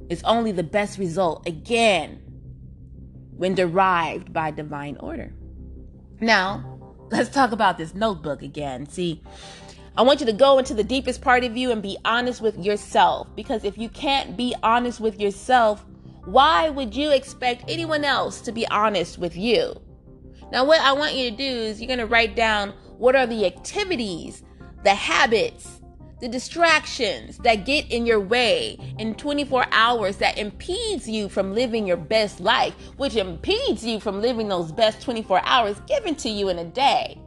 is 0.09 0.23
only 0.25 0.53
the 0.53 0.63
best 0.63 0.99
result 0.99 1.47
again 1.47 2.21
when 3.37 3.55
derived 3.55 4.33
by 4.33 4.51
divine 4.51 4.97
order. 4.99 5.33
Now, 6.21 6.79
let's 7.11 7.31
talk 7.31 7.53
about 7.53 7.79
this 7.79 7.95
notebook 7.95 8.43
again. 8.43 8.89
See, 8.89 9.23
I 9.97 10.03
want 10.03 10.21
you 10.21 10.27
to 10.27 10.33
go 10.33 10.59
into 10.59 10.75
the 10.75 10.85
deepest 10.85 11.21
part 11.21 11.45
of 11.45 11.57
you 11.57 11.71
and 11.71 11.83
be 11.83 11.99
honest 12.05 12.41
with 12.41 12.57
yourself. 12.59 13.29
Because 13.37 13.65
if 13.65 13.77
you 13.77 13.89
can't 13.89 14.37
be 14.37 14.55
honest 14.63 15.01
with 15.01 15.21
yourself, 15.21 15.85
why 16.25 16.71
would 16.71 16.95
you 16.95 17.11
expect 17.11 17.65
anyone 17.69 18.05
else 18.05 18.41
to 18.43 18.53
be 18.53 18.67
honest 18.69 19.19
with 19.19 19.37
you? 19.37 19.75
Now, 20.51 20.65
what 20.65 20.81
I 20.81 20.93
want 20.93 21.15
you 21.15 21.31
to 21.31 21.37
do 21.37 21.45
is 21.45 21.81
you're 21.81 21.89
going 21.89 21.99
to 21.99 22.07
write 22.07 22.37
down 22.37 22.71
what 22.99 23.17
are 23.17 23.27
the 23.27 23.45
activities, 23.45 24.43
the 24.85 24.95
habits, 24.95 25.82
the 26.23 26.29
distractions 26.29 27.37
that 27.39 27.67
get 27.67 27.91
in 27.91 28.07
your 28.07 28.21
way 28.21 28.79
in 29.01 29.13
24 29.17 29.67
hours 29.73 30.19
that 30.19 30.39
impedes 30.39 31.09
you 31.09 31.29
from 31.29 31.53
living 31.53 31.85
your 31.85 31.97
best 31.97 32.39
life, 32.39 32.75
which 32.97 33.17
impedes 33.17 33.85
you 33.85 33.99
from 33.99 34.23
living 34.23 34.47
those 34.47 34.71
best 34.71 35.03
24 35.03 35.41
hours 35.45 35.81
given 35.89 36.15
to 36.15 36.29
you 36.29 36.49
in 36.49 36.61
a 36.61 36.65
day 36.65 37.19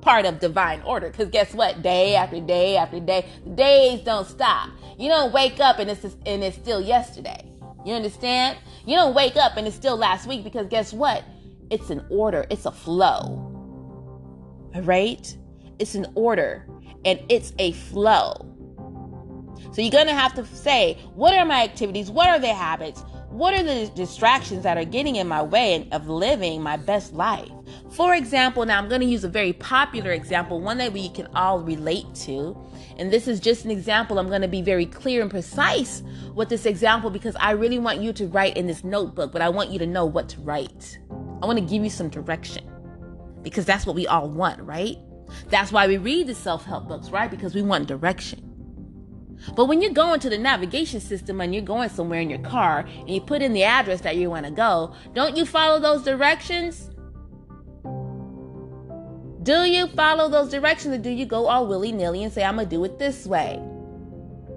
part 0.00 0.24
of 0.24 0.38
divine 0.38 0.80
order. 0.82 1.10
Because 1.10 1.28
guess 1.28 1.52
what? 1.54 1.82
Day 1.82 2.14
after 2.14 2.40
day 2.40 2.76
after 2.76 3.00
day, 3.00 3.28
days 3.56 4.00
don't 4.02 4.26
stop. 4.26 4.70
You 4.96 5.08
don't 5.08 5.32
wake 5.32 5.58
up 5.58 5.80
and 5.80 5.90
it's 5.90 6.02
just, 6.02 6.16
and 6.24 6.44
it's 6.44 6.56
still 6.56 6.80
yesterday. 6.80 7.44
You 7.84 7.94
understand? 7.94 8.58
You 8.86 8.94
don't 8.94 9.12
wake 9.12 9.36
up 9.36 9.56
and 9.56 9.66
it's 9.66 9.74
still 9.74 9.96
last 9.96 10.28
week 10.28 10.44
because 10.44 10.68
guess 10.68 10.92
what? 10.92 11.24
It's 11.68 11.90
an 11.90 12.06
order. 12.10 12.46
It's 12.48 12.64
a 12.64 12.72
flow. 12.72 13.50
All 14.72 14.82
right? 14.82 15.36
It's 15.80 15.96
an 15.96 16.06
order 16.14 16.66
and 17.04 17.20
it's 17.28 17.52
a 17.58 17.72
flow. 17.72 18.46
So 19.72 19.82
you're 19.82 19.92
going 19.92 20.06
to 20.06 20.14
have 20.14 20.34
to 20.34 20.46
say, 20.46 20.98
what 21.14 21.34
are 21.34 21.44
my 21.44 21.62
activities? 21.62 22.10
What 22.10 22.28
are 22.28 22.38
the 22.38 22.52
habits? 22.52 23.04
What 23.28 23.54
are 23.54 23.62
the 23.62 23.88
distractions 23.94 24.64
that 24.64 24.76
are 24.76 24.84
getting 24.84 25.14
in 25.14 25.28
my 25.28 25.40
way 25.40 25.88
of 25.92 26.08
living 26.08 26.62
my 26.62 26.76
best 26.76 27.12
life? 27.12 27.48
For 27.92 28.14
example, 28.16 28.64
now 28.66 28.78
I'm 28.78 28.88
going 28.88 29.02
to 29.02 29.06
use 29.06 29.22
a 29.22 29.28
very 29.28 29.52
popular 29.52 30.10
example, 30.10 30.60
one 30.60 30.78
that 30.78 30.92
we 30.92 31.10
can 31.10 31.28
all 31.36 31.60
relate 31.60 32.12
to. 32.26 32.60
And 32.96 33.12
this 33.12 33.28
is 33.28 33.38
just 33.38 33.64
an 33.64 33.70
example. 33.70 34.18
I'm 34.18 34.28
going 34.28 34.42
to 34.42 34.48
be 34.48 34.62
very 34.62 34.86
clear 34.86 35.22
and 35.22 35.30
precise 35.30 36.02
with 36.34 36.48
this 36.48 36.66
example 36.66 37.08
because 37.08 37.36
I 37.36 37.52
really 37.52 37.78
want 37.78 38.00
you 38.00 38.12
to 38.14 38.26
write 38.26 38.56
in 38.56 38.66
this 38.66 38.82
notebook, 38.82 39.30
but 39.30 39.42
I 39.42 39.48
want 39.48 39.70
you 39.70 39.78
to 39.78 39.86
know 39.86 40.04
what 40.04 40.28
to 40.30 40.40
write. 40.40 40.98
I 41.40 41.46
want 41.46 41.58
to 41.60 41.64
give 41.64 41.84
you 41.84 41.90
some 41.90 42.08
direction 42.08 42.68
because 43.42 43.64
that's 43.64 43.86
what 43.86 43.94
we 43.94 44.08
all 44.08 44.28
want, 44.28 44.60
right? 44.62 44.96
That's 45.48 45.72
why 45.72 45.86
we 45.86 45.98
read 45.98 46.26
the 46.26 46.34
self 46.34 46.64
help 46.64 46.88
books, 46.88 47.10
right? 47.10 47.30
Because 47.30 47.54
we 47.54 47.62
want 47.62 47.88
direction. 47.88 48.50
But 49.56 49.66
when 49.66 49.80
you're 49.80 49.92
going 49.92 50.20
to 50.20 50.30
the 50.30 50.38
navigation 50.38 51.00
system 51.00 51.40
and 51.40 51.54
you're 51.54 51.64
going 51.64 51.88
somewhere 51.88 52.20
in 52.20 52.30
your 52.30 52.40
car 52.40 52.80
and 52.80 53.10
you 53.10 53.20
put 53.20 53.42
in 53.42 53.52
the 53.52 53.64
address 53.64 54.02
that 54.02 54.16
you 54.16 54.30
want 54.30 54.46
to 54.46 54.52
go, 54.52 54.94
don't 55.14 55.36
you 55.36 55.44
follow 55.44 55.80
those 55.80 56.02
directions? 56.02 56.90
Do 59.42 59.62
you 59.62 59.86
follow 59.88 60.28
those 60.28 60.50
directions 60.50 60.94
or 60.94 60.98
do 60.98 61.10
you 61.10 61.24
go 61.24 61.46
all 61.46 61.66
willy 61.66 61.92
nilly 61.92 62.22
and 62.22 62.32
say, 62.32 62.44
I'm 62.44 62.56
going 62.56 62.68
to 62.68 62.76
do 62.76 62.84
it 62.84 62.98
this 62.98 63.26
way? 63.26 63.58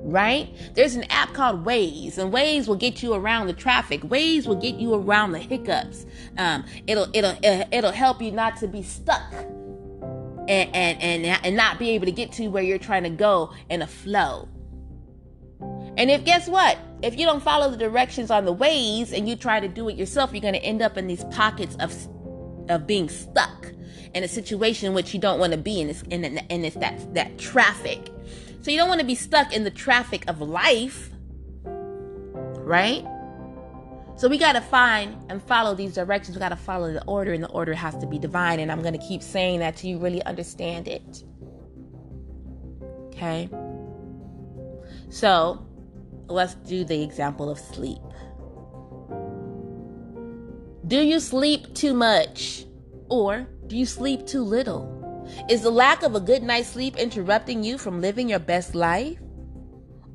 Right? 0.05 0.53
There's 0.73 0.95
an 0.95 1.05
app 1.09 1.33
called 1.33 1.63
Waze, 1.63 2.17
and 2.17 2.33
Waze 2.33 2.67
will 2.67 2.75
get 2.75 3.01
you 3.01 3.13
around 3.13 3.47
the 3.47 3.53
traffic. 3.53 4.01
Waze 4.01 4.45
will 4.45 4.57
get 4.57 4.75
you 4.75 4.93
around 4.93 5.31
the 5.31 5.39
hiccups. 5.39 6.05
Um, 6.37 6.65
it'll 6.87 7.07
it'll 7.13 7.37
it'll 7.41 7.93
help 7.93 8.21
you 8.21 8.29
not 8.29 8.57
to 8.57 8.67
be 8.67 8.83
stuck 8.83 9.33
and, 10.47 10.75
and 10.75 11.01
and 11.01 11.25
and 11.25 11.55
not 11.55 11.79
be 11.79 11.91
able 11.91 12.05
to 12.05 12.11
get 12.11 12.31
to 12.33 12.47
where 12.47 12.63
you're 12.63 12.77
trying 12.77 13.03
to 13.03 13.09
go 13.09 13.53
in 13.69 13.81
a 13.81 13.87
flow. 13.87 14.49
And 15.97 16.09
if 16.09 16.25
guess 16.25 16.47
what? 16.47 16.77
If 17.01 17.17
you 17.17 17.25
don't 17.25 17.41
follow 17.41 17.69
the 17.69 17.77
directions 17.77 18.31
on 18.31 18.45
the 18.45 18.55
Waze 18.55 19.15
and 19.15 19.27
you 19.27 19.35
try 19.35 19.59
to 19.59 19.67
do 19.67 19.89
it 19.89 19.95
yourself, 19.95 20.31
you're 20.31 20.41
going 20.41 20.53
to 20.53 20.63
end 20.63 20.81
up 20.81 20.97
in 20.97 21.07
these 21.07 21.23
pockets 21.25 21.75
of 21.79 21.93
of 22.69 22.87
being 22.87 23.09
stuck 23.09 23.71
in 24.13 24.23
a 24.23 24.27
situation 24.27 24.93
which 24.93 25.13
you 25.13 25.19
don't 25.19 25.39
want 25.39 25.51
to 25.51 25.57
be 25.57 25.81
in. 25.81 25.89
It's, 25.89 26.01
in, 26.03 26.23
and 26.25 26.65
it's 26.65 26.75
that 26.77 27.13
that 27.13 27.37
traffic. 27.37 28.09
So 28.61 28.71
you 28.71 28.77
don't 28.77 28.87
want 28.87 29.01
to 29.01 29.05
be 29.05 29.15
stuck 29.15 29.53
in 29.53 29.65
the 29.65 29.71
traffic 29.71 30.23
of 30.29 30.41
life, 30.41 31.09
right? 31.63 33.05
So 34.23 34.29
we 34.29 34.37
got 34.37 34.53
to 34.53 34.61
find 34.61 35.17
and 35.29 35.43
follow 35.43 35.75
these 35.75 35.93
directions. 35.93 36.37
We 36.37 36.39
got 36.39 36.47
to 36.47 36.55
follow 36.55 36.93
the 36.93 37.03
order, 37.03 37.33
and 37.33 37.43
the 37.43 37.49
order 37.49 37.73
has 37.73 37.97
to 37.97 38.07
be 38.07 38.17
divine. 38.17 38.61
And 38.61 38.71
I'm 38.71 38.81
going 38.81 38.97
to 38.97 39.05
keep 39.05 39.21
saying 39.21 39.59
that 39.59 39.75
till 39.75 39.89
you 39.89 39.97
really 39.97 40.23
understand 40.23 40.87
it. 40.87 41.25
Okay. 43.07 43.49
So 45.09 45.67
let's 46.27 46.55
do 46.55 46.85
the 46.85 47.03
example 47.03 47.49
of 47.49 47.59
sleep. 47.59 47.99
Do 50.87 51.01
you 51.01 51.19
sleep 51.19 51.75
too 51.75 51.93
much? 51.93 52.65
Or 53.09 53.45
do 53.67 53.75
you 53.75 53.85
sleep 53.85 54.25
too 54.25 54.43
little? 54.43 55.27
Is 55.49 55.63
the 55.63 55.69
lack 55.69 56.01
of 56.01 56.15
a 56.15 56.21
good 56.21 56.43
night's 56.43 56.69
sleep 56.69 56.95
interrupting 56.95 57.61
you 57.61 57.77
from 57.77 57.99
living 57.99 58.29
your 58.29 58.39
best 58.39 58.73
life? 58.73 59.19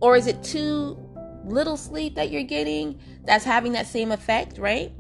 Or 0.01 0.17
is 0.17 0.27
it 0.27 0.43
too 0.43 0.97
little 1.45 1.77
sleep 1.77 2.15
that 2.15 2.31
you're 2.31 2.43
getting 2.43 2.99
that's 3.29 3.45
having 3.45 3.73
that 3.73 3.87
same 3.87 4.11
effect, 4.11 4.59
right? 4.59 4.91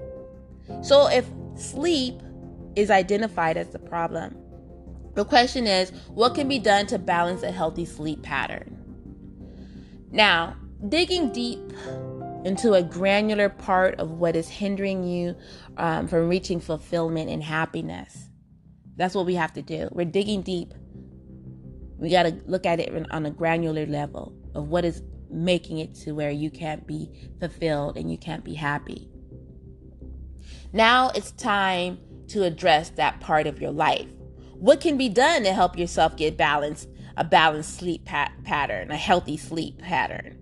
So 0.83 1.09
if 1.09 1.27
sleep 1.57 2.21
is 2.77 2.91
identified 2.91 3.57
as 3.57 3.71
the 3.71 3.79
problem, 3.79 4.37
the 5.15 5.25
question 5.25 5.67
is 5.67 5.91
what 6.09 6.35
can 6.35 6.47
be 6.47 6.59
done 6.59 6.87
to 6.89 6.99
balance 6.99 7.43
a 7.43 7.51
healthy 7.51 7.85
sleep 7.85 8.23
pattern? 8.23 8.77
Now, 10.11 10.57
digging 10.89 11.33
deep 11.33 11.73
into 12.45 12.75
a 12.75 12.83
granular 12.83 13.49
part 13.49 13.99
of 13.99 14.13
what 14.13 14.37
is 14.37 14.49
hindering 14.49 15.05
you 15.05 15.35
um, 15.77 16.07
from 16.07 16.29
reaching 16.29 16.61
fulfillment 16.61 17.31
and 17.31 17.43
happiness. 17.43 18.29
That's 18.97 19.15
what 19.15 19.27
we 19.27 19.35
have 19.35 19.53
to 19.55 19.63
do. 19.63 19.89
We're 19.93 20.05
digging 20.05 20.43
deep. 20.43 20.73
We 21.97 22.11
got 22.11 22.25
to 22.25 22.41
look 22.47 22.65
at 22.65 22.79
it 22.79 23.07
on 23.11 23.27
a 23.27 23.31
granular 23.31 23.87
level 23.87 24.35
of 24.55 24.69
what 24.69 24.85
is 24.85 25.03
making 25.31 25.79
it 25.79 25.95
to 25.95 26.13
where 26.13 26.31
you 26.31 26.51
can't 26.51 26.87
be 26.87 27.31
fulfilled 27.41 27.97
and 27.97 28.11
you 28.11 28.19
can't 28.19 28.45
be 28.45 28.55
happy. 28.55 29.09
Now 30.73 31.11
it's 31.11 31.33
time 31.33 31.99
to 32.29 32.45
address 32.45 32.91
that 32.91 33.21
part 33.21 33.47
of 33.47 33.61
your 33.61 33.71
life. 33.71 34.09
What 34.55 34.81
can 34.81 34.97
be 34.97 35.09
done 35.09 35.45
to 35.45 35.53
help 35.53 35.79
yourself 35.79 36.17
get 36.17 36.37
balanced, 36.37 36.89
a 37.17 37.25
balanced 37.25 37.79
sleep 37.79 38.05
pat- 38.05 38.33
pattern, 38.45 38.91
a 38.91 38.97
healthy 38.97 39.37
sleep 39.37 39.79
pattern? 39.79 40.37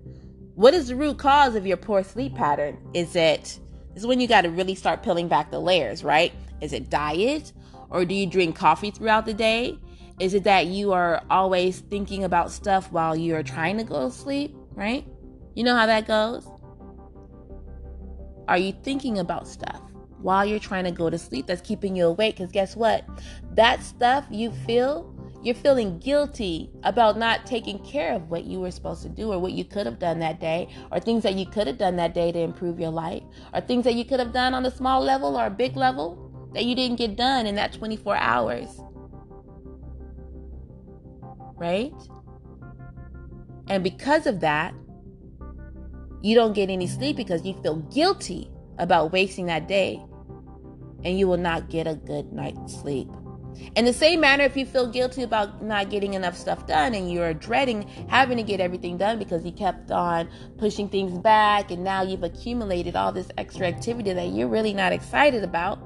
What 0.55 0.75
is 0.75 0.89
the 0.89 0.97
root 0.97 1.19
cause 1.19 1.55
of 1.55 1.67
your 1.67 1.77
poor 1.77 2.03
sleep 2.03 2.35
pattern? 2.35 2.79
Is 2.95 3.15
it 3.15 3.61
is 3.95 4.07
when 4.07 4.21
you 4.21 4.27
got 4.27 4.43
to 4.43 4.51
really 4.51 4.75
start 4.75 5.03
peeling 5.03 5.29
back 5.29 5.51
the 5.51 5.61
layers, 5.61 6.05
right? 6.05 6.33
Is 6.61 6.73
it 6.73 6.91
diet 6.91 7.53
or 7.91 8.05
do 8.05 8.15
you 8.15 8.27
drink 8.27 8.57
coffee 8.57 8.91
throughout 8.91 9.27
the 9.27 9.35
day? 9.35 9.79
Is 10.19 10.35
it 10.35 10.45
that 10.45 10.67
you 10.67 10.93
are 10.93 11.23
always 11.31 11.81
thinking 11.81 12.25
about 12.25 12.51
stuff 12.51 12.91
while 12.91 13.15
you 13.15 13.35
are 13.37 13.43
trying 13.43 13.77
to 13.77 13.85
go 13.85 14.09
to 14.09 14.15
sleep, 14.15 14.57
right? 14.77 15.05
You 15.57 15.65
know 15.65 15.75
how 15.75 15.87
that 15.87 16.07
goes? 16.07 16.49
Are 18.47 18.59
you 18.59 18.73
thinking 18.85 19.19
about 19.19 19.49
stuff? 19.49 19.83
while 20.27 20.45
you're 20.45 20.59
trying 20.59 20.85
to 20.85 20.91
go 20.91 21.11
to 21.11 21.19
sleep 21.19 21.47
that's 21.47 21.61
keeping 21.61 21.95
you 21.95 22.07
awake. 22.07 22.37
Because 22.37 22.53
guess 22.53 22.77
what? 22.77 23.05
That 23.55 23.83
stuff 23.83 24.27
you 24.31 24.51
feel, 24.51 25.15
you're 25.43 25.55
feeling 25.55 25.99
guilty 25.99 26.71
about 26.83 27.19
not 27.19 27.47
taking 27.47 27.79
care 27.85 28.15
of 28.15 28.31
what 28.31 28.45
you 28.45 28.61
were 28.61 28.71
supposed 28.71 29.03
to 29.03 29.09
do 29.09 29.33
or 29.33 29.39
what 29.39 29.53
you 29.53 29.65
could 29.65 29.87
have 29.87 29.99
done 29.99 30.19
that 30.21 30.41
day, 30.41 30.69
or 30.91 31.01
things 31.01 31.23
that 31.23 31.35
you 31.35 31.47
could 31.47 31.67
have 31.67 31.79
done 31.79 31.97
that 31.97 32.15
day 32.15 32.33
to 32.33 32.39
improve 32.39 32.81
your 32.81 32.91
life, 32.91 33.23
or 33.55 33.61
things 33.61 33.85
that 33.85 33.95
you 33.95 34.05
could 34.05 34.21
have 34.21 34.33
done 34.33 34.55
on 34.55 34.67
a 34.67 34.71
small 34.71 35.01
level 35.01 35.37
or 35.37 35.47
a 35.47 35.51
big 35.51 35.77
level 35.77 36.51
that 36.55 36.65
you 36.65 36.75
didn't 36.75 36.97
get 36.97 37.17
done 37.17 37.47
in 37.47 37.55
that 37.55 37.73
24 37.73 38.17
hours. 38.17 38.81
Right? 41.57 41.95
And 43.69 43.83
because 43.83 44.27
of 44.27 44.41
that, 44.41 44.75
you 46.23 46.35
don't 46.35 46.53
get 46.53 46.71
any 46.71 46.87
sleep 46.87 47.17
because 47.17 47.45
you 47.45 47.55
feel 47.63 47.77
guilty 47.77 48.51
about 48.79 49.13
wasting 49.13 49.47
that 49.47 49.69
day 49.69 50.03
and 51.05 51.19
you 51.19 51.29
will 51.29 51.37
not 51.37 51.69
get 51.69 51.87
a 51.87 51.95
good 51.95 52.33
night's 52.33 52.75
sleep. 52.81 53.09
In 53.75 53.85
the 53.85 53.93
same 53.93 54.21
manner, 54.21 54.45
if 54.45 54.57
you 54.57 54.67
feel 54.67 54.87
guilty 54.87 55.23
about 55.23 55.63
not 55.63 55.89
getting 55.89 56.15
enough 56.15 56.37
stuff 56.37 56.67
done 56.67 56.95
and 56.95 57.11
you're 57.11 57.33
dreading 57.33 57.89
having 58.09 58.37
to 58.37 58.43
get 58.43 58.61
everything 58.61 58.99
done 58.99 59.19
because 59.19 59.45
you 59.45 59.53
kept 59.53 59.91
on 59.91 60.29
pushing 60.59 60.89
things 60.89 61.19
back 61.19 61.71
and 61.71 61.83
now 61.83 62.03
you've 62.03 62.23
accumulated 62.23 62.97
all 62.97 63.13
this 63.13 63.29
extra 63.39 63.67
activity 63.67 64.13
that 64.13 64.29
you're 64.29 64.49
really 64.49 64.75
not 64.75 64.93
excited 64.93 65.43
about. 65.43 65.79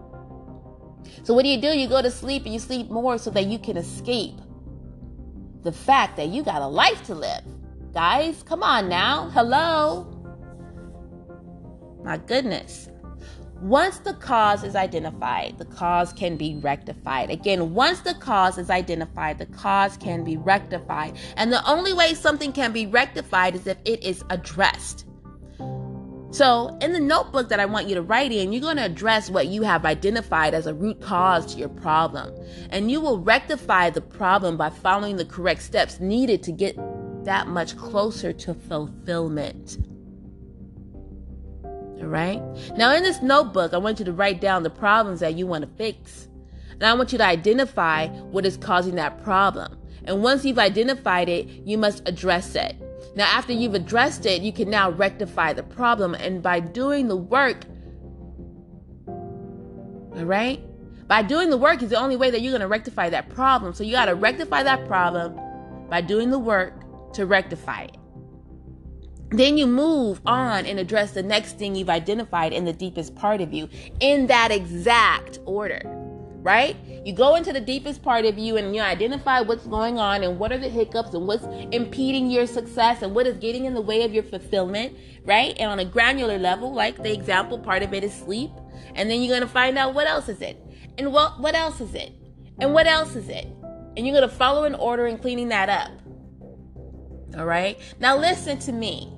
So, 1.23 1.35
what 1.35 1.43
do 1.43 1.49
you 1.49 1.61
do? 1.61 1.69
You 1.69 1.89
go 1.89 2.03
to 2.03 2.11
sleep 2.11 2.45
and 2.45 2.53
you 2.53 2.61
sleep 2.61 2.91
more 2.91 3.19
so 3.19 3.31
that 3.31 3.47
you 3.47 3.59
can 3.59 3.77
escape 3.77 4.37
the 5.63 5.73
fact 5.73 6.17
that 6.17 6.29
you 6.29 6.43
got 6.43 6.63
a 6.63 6.67
life 6.67 7.05
to 7.05 7.15
live. 7.15 7.45
Guys, 7.93 8.45
come 8.45 8.63
on 8.63 8.89
now. 8.89 9.31
Hello. 9.31 10.07
My 12.05 12.19
goodness. 12.19 12.89
Once 13.63 13.99
the 13.99 14.15
cause 14.15 14.63
is 14.63 14.77
identified, 14.77 15.59
the 15.59 15.65
cause 15.65 16.13
can 16.13 16.37
be 16.37 16.57
rectified. 16.63 17.31
Again, 17.31 17.75
once 17.75 18.01
the 18.01 18.15
cause 18.15 18.59
is 18.59 18.71
identified, 18.71 19.39
the 19.39 19.47
cause 19.47 19.97
can 19.97 20.25
be 20.25 20.37
rectified. 20.37 21.19
And 21.37 21.53
the 21.53 21.69
only 21.69 21.93
way 21.93 22.15
something 22.15 22.53
can 22.53 22.73
be 22.73 22.87
rectified 22.87 23.55
is 23.57 23.67
if 23.67 23.77
it 23.85 24.03
is 24.03 24.25
addressed. 24.31 25.05
So, 26.33 26.79
in 26.81 26.93
the 26.93 27.01
notebook 27.01 27.49
that 27.49 27.59
I 27.59 27.67
want 27.67 27.89
you 27.89 27.97
to 27.97 28.03
write 28.03 28.31
in, 28.31 28.53
you're 28.53 28.63
going 28.63 28.77
to 28.77 28.85
address 28.85 29.29
what 29.29 29.49
you 29.49 29.63
have 29.63 29.85
identified 29.85 30.55
as 30.55 30.69
a 30.69 30.73
root 30.73 31.01
cause 31.01 31.53
to 31.53 31.59
your 31.59 31.69
problem. 31.69 32.33
And 32.71 32.89
you 32.89 33.01
will 33.01 33.19
rectify 33.19 33.91
the 33.91 34.01
problem 34.01 34.57
by 34.57 34.71
following 34.71 35.17
the 35.17 35.25
correct 35.25 35.63
steps 35.63 35.99
needed 35.99 36.45
to 36.45 36.53
get 36.53 36.79
that 37.25 37.49
much 37.49 37.77
closer 37.77 38.33
to 38.33 38.55
fulfillment. 38.55 39.79
All 41.65 42.07
right. 42.07 42.41
Now, 42.77 42.95
in 42.95 43.03
this 43.03 43.21
notebook, 43.21 43.75
I 43.75 43.79
want 43.79 43.99
you 43.99 44.05
to 44.07 44.13
write 44.13 44.41
down 44.41 44.63
the 44.63 44.71
problems 44.71 45.21
that 45.21 45.35
you 45.35 45.47
want 45.47 45.63
to 45.65 45.71
fix. 45.77 46.29
And 46.73 46.85
I 46.85 46.95
want 46.95 47.13
you 47.13 47.19
to 47.19 47.27
identify 47.27 48.09
what 48.09 48.47
is 48.47 48.57
causing 48.57 48.95
that 48.95 49.23
problem. 49.23 49.77
And 50.05 50.23
once 50.23 50.45
you've 50.45 50.59
identified 50.59 51.29
it, 51.29 51.47
you 51.67 51.77
must 51.77 52.09
address 52.09 52.55
it. 52.55 52.75
Now, 53.15 53.27
after 53.27 53.53
you've 53.53 53.75
addressed 53.75 54.25
it, 54.25 54.41
you 54.41 54.53
can 54.53 54.71
now 54.71 54.91
rectify 54.91 55.53
the 55.53 55.63
problem. 55.63 56.15
And 56.15 56.43
by 56.43 56.61
doing 56.61 57.09
the 57.09 57.17
work, 57.17 57.65
all 59.07 60.25
right? 60.25 60.61
By 61.07 61.23
doing 61.23 61.51
the 61.51 61.59
work 61.59 61.83
is 61.83 61.91
the 61.91 62.01
only 62.01 62.17
way 62.17 62.31
that 62.31 62.41
you're 62.41 62.53
going 62.53 62.61
to 62.63 62.69
rectify 62.69 63.11
that 63.11 63.29
problem. 63.29 63.75
So 63.75 63.85
you 63.85 63.93
got 63.93 64.07
to 64.07 64.15
rectify 64.15 64.63
that 64.63 64.87
problem 64.87 65.39
by 65.91 66.01
doing 66.01 66.31
the 66.31 66.39
work 66.39 66.73
to 67.15 67.27
rectify 67.27 67.83
it. 67.83 67.97
Then 69.33 69.57
you 69.57 69.67
move 69.67 70.21
on 70.27 70.67
and 70.67 70.81
address 70.81 71.13
the 71.13 71.23
next 71.23 71.57
thing 71.57 71.77
you've 71.77 71.89
identified 71.89 72.53
in 72.53 72.65
the 72.65 72.73
deepest 72.73 73.15
part 73.15 73.41
of 73.41 73.53
you 73.53 73.69
in 74.01 74.27
that 74.27 74.51
exact 74.51 75.39
order, 75.45 75.83
right? 76.43 76.77
You 77.05 77.13
go 77.13 77.37
into 77.37 77.53
the 77.53 77.61
deepest 77.61 78.03
part 78.03 78.25
of 78.25 78.39
you 78.39 78.57
and 78.57 78.75
you 78.75 78.83
identify 78.83 79.41
what's 79.41 79.69
going 79.69 80.01
on 80.01 80.25
and 80.25 80.37
what 80.37 80.51
are 80.51 80.59
the 80.59 80.69
hiccups 80.69 81.15
and 81.15 81.29
what's 81.29 81.45
impeding 81.71 82.29
your 82.29 82.45
success 82.45 83.03
and 83.03 83.15
what 83.15 83.29
is 83.29 83.37
getting 83.37 83.67
in 83.67 83.75
the 83.75 83.81
way 83.81 84.03
of 84.03 84.13
your 84.13 84.25
fulfillment, 84.25 84.97
right? 85.25 85.57
And 85.61 85.71
on 85.71 85.79
a 85.79 85.85
granular 85.85 86.37
level, 86.39 86.75
like 86.75 87.01
the 87.01 87.13
example, 87.13 87.57
part 87.57 87.85
of 87.85 87.95
it 87.95 88.03
is 88.03 88.13
sleep. 88.13 88.51
And 88.97 89.09
then 89.09 89.23
you're 89.23 89.31
going 89.31 89.47
to 89.47 89.53
find 89.53 89.79
out 89.79 89.95
what 89.95 90.09
else 90.09 90.29
is 90.29 90.41
it? 90.41 90.61
And 90.99 91.13
what, 91.13 91.39
what 91.39 91.55
else 91.55 91.81
is 91.81 91.95
it? 91.95 92.13
And 92.59 92.75
what 92.75 92.89
else 92.89 93.15
is 93.15 93.29
it? 93.29 93.47
And 93.97 94.07
you're 94.07 94.17
going 94.17 94.29
to 94.29 94.35
follow 94.35 94.65
an 94.65 94.75
order 94.75 95.07
in 95.07 95.19
cleaning 95.19 95.49
that 95.51 95.69
up. 95.69 95.93
All 97.37 97.47
right? 97.47 97.79
Now 98.01 98.17
listen 98.17 98.59
to 98.61 98.73
me. 98.73 99.13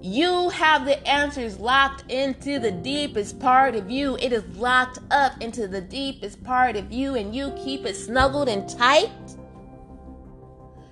You 0.00 0.50
have 0.50 0.84
the 0.84 1.04
answers 1.08 1.58
locked 1.58 2.10
into 2.10 2.58
the 2.58 2.70
deepest 2.70 3.40
part 3.40 3.74
of 3.74 3.90
you. 3.90 4.16
It 4.20 4.34
is 4.34 4.44
locked 4.56 4.98
up 5.10 5.40
into 5.40 5.66
the 5.66 5.80
deepest 5.80 6.44
part 6.44 6.76
of 6.76 6.92
you, 6.92 7.14
and 7.14 7.34
you 7.34 7.52
keep 7.52 7.86
it 7.86 7.96
snuggled 7.96 8.50
and 8.50 8.68
tight 8.68 9.10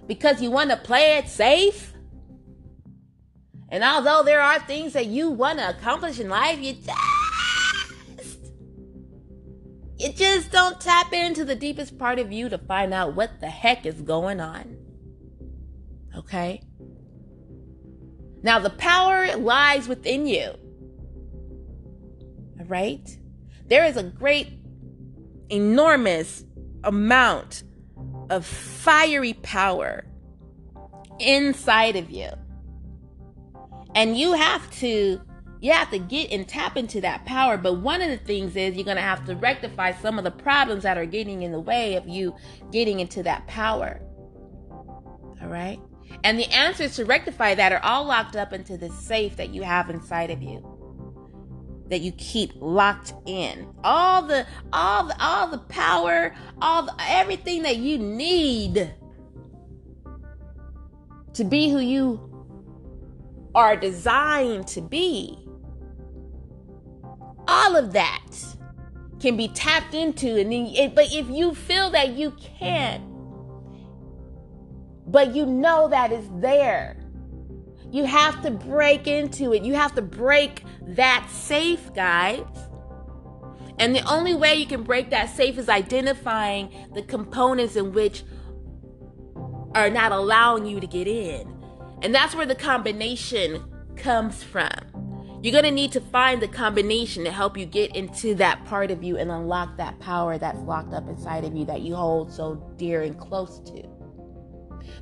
because 0.07 0.41
you 0.41 0.51
want 0.51 0.71
to 0.71 0.79
play 0.79 1.19
it 1.19 1.29
safe. 1.29 1.93
And 3.69 3.85
although 3.85 4.23
there 4.23 4.41
are 4.41 4.59
things 4.61 4.95
that 4.95 5.07
you 5.07 5.29
want 5.31 5.59
to 5.59 5.69
accomplish 5.69 6.19
in 6.19 6.31
life, 6.31 6.59
you 6.59 6.73
just 6.73 7.03
you 9.99 10.13
just 10.13 10.51
don't 10.51 10.81
tap 10.81 11.13
into 11.13 11.45
the 11.45 11.55
deepest 11.55 11.99
part 11.99 12.19
of 12.19 12.33
you 12.33 12.49
to 12.49 12.59
find 12.59 12.93
out 12.93 13.15
what 13.15 13.41
the 13.41 13.49
heck 13.49 13.87
is 13.87 14.01
going 14.01 14.41
on. 14.41 14.82
Okay? 16.23 16.63
Now, 18.43 18.59
the 18.59 18.71
power 18.71 19.37
lies 19.37 19.89
within 19.89 20.27
you. 20.27 20.55
All 22.59 22.67
right? 22.67 23.19
There 23.67 23.85
is 23.85 23.97
a 23.97 24.03
great, 24.03 24.49
enormous 25.49 26.45
amount 26.85 27.63
of 28.31 28.45
fiery 28.45 29.35
power 29.35 30.05
inside 31.19 31.97
of 31.97 32.11
you. 32.11 32.31
And 33.95 34.17
you 34.17 34.33
have 34.33 34.71
to 34.79 35.21
you 35.61 35.71
have 35.71 35.91
to 35.91 35.99
get 35.99 36.33
and 36.33 36.49
tap 36.49 36.77
into 36.77 37.01
that 37.03 37.25
power. 37.25 37.57
But 37.57 37.75
one 37.75 38.03
of 38.03 38.11
the 38.11 38.17
things 38.17 38.57
is 38.57 38.75
you're 38.75 38.85
going 38.85 38.97
to 38.97 39.03
have 39.03 39.25
to 39.27 39.37
rectify 39.37 39.93
some 39.93 40.19
of 40.19 40.25
the 40.25 40.31
problems 40.33 40.83
that 40.83 40.99
are 40.99 41.07
getting 41.07 41.43
in 41.45 41.53
the 41.53 41.61
way 41.61 41.95
of 41.95 42.09
you 42.09 42.35
getting 42.73 42.99
into 42.99 43.23
that 43.23 43.47
power. 43.47 44.01
All 45.41 45.47
right? 45.49 45.79
And 46.25 46.39
the 46.39 46.51
answers 46.53 46.97
to 46.97 47.05
rectify 47.05 47.55
that 47.55 47.73
are 47.73 47.83
all 47.83 48.05
locked 48.05 48.37
up 48.37 48.53
into 48.53 48.77
the 48.77 48.91
safe 48.91 49.37
that 49.37 49.51
you 49.51 49.63
have 49.63 49.91
inside 49.91 50.31
of 50.31 50.43
you. 50.43 50.69
That 51.89 52.01
you 52.01 52.13
keep 52.13 52.53
locked 52.57 53.13
in. 53.27 53.69
All 53.85 54.23
the 54.23 54.47
all 54.73 55.05
the 55.05 55.17
all 55.21 55.49
the 55.49 55.59
power, 55.59 56.35
all 56.61 56.85
the, 56.85 56.95
everything 57.01 57.63
that 57.65 57.77
you 57.77 57.99
need 57.99 58.95
to 61.35 61.45
be 61.45 61.71
who 61.71 61.79
you 61.79 62.21
are 63.55 63.77
designed 63.77 64.67
to 64.69 64.81
be. 64.81 65.39
All 67.49 67.77
of 67.77 67.93
that 67.93 68.31
can 69.21 69.37
be 69.37 69.49
tapped 69.49 69.95
into 69.95 70.39
and 70.41 70.51
then 70.51 70.95
but 70.95 71.07
if 71.13 71.29
you 71.29 71.55
feel 71.55 71.91
that 71.91 72.11
you 72.11 72.33
can't 72.59 73.12
but 75.13 75.35
you 75.35 75.47
know 75.47 75.89
that 75.89 76.11
it's 76.11 76.29
there. 76.37 76.97
You 77.91 78.05
have 78.07 78.41
to 78.43 78.51
break 78.51 79.07
into 79.07 79.53
it. 79.53 79.63
You 79.63 79.75
have 79.75 79.95
to 79.97 80.03
break 80.03 80.65
that 80.81 81.29
safe, 81.31 81.93
guys. 81.95 82.47
And 83.79 83.95
the 83.95 84.03
only 84.11 84.35
way 84.35 84.55
you 84.55 84.67
can 84.67 84.83
break 84.83 85.11
that 85.11 85.29
safe 85.29 85.59
is 85.59 85.69
identifying 85.69 86.71
the 86.95 87.03
components 87.03 87.77
in 87.77 87.93
which 87.93 88.25
are 89.75 89.91
not 89.91 90.13
allowing 90.13 90.65
you 90.67 90.81
to 90.81 90.87
get 90.87 91.07
in. 91.07 91.55
And 92.01 92.15
that's 92.15 92.35
where 92.35 92.47
the 92.47 92.55
combination 92.55 93.63
comes 93.97 94.43
from. 94.43 94.71
You're 95.43 95.53
going 95.53 95.65
to 95.65 95.71
need 95.71 95.93
to 95.93 96.01
find 96.01 96.41
the 96.41 96.49
combination 96.49 97.25
to 97.25 97.33
help 97.33 97.59
you 97.59 97.67
get 97.67 97.95
into 97.95 98.35
that 98.37 98.65
part 98.65 98.91
of 98.91 99.03
you 99.03 99.19
and 99.19 99.31
unlock 99.31 99.77
that 99.77 99.99
power 100.01 100.39
that's 100.39 100.61
locked 100.61 100.95
up 100.95 101.09
inside 101.09 101.45
of 101.45 101.55
you 101.55 101.65
that 101.67 101.83
you 101.83 101.95
hold 101.95 102.33
so 102.33 102.55
dear 102.77 103.03
and 103.03 103.19
close 103.19 103.59
to. 103.67 103.92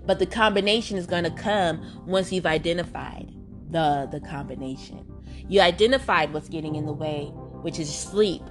But 0.06 0.18
the 0.18 0.26
combination 0.26 0.96
is 0.96 1.06
going 1.06 1.24
to 1.24 1.30
come 1.30 2.04
once 2.06 2.32
you've 2.32 2.46
identified 2.46 3.32
the 3.70 4.08
the 4.10 4.20
combination. 4.20 5.06
You 5.48 5.60
identified 5.60 6.32
what's 6.32 6.48
getting 6.48 6.76
in 6.76 6.86
the 6.86 6.92
way, 6.92 7.26
which 7.62 7.78
is 7.78 7.92
sleep. 7.92 8.42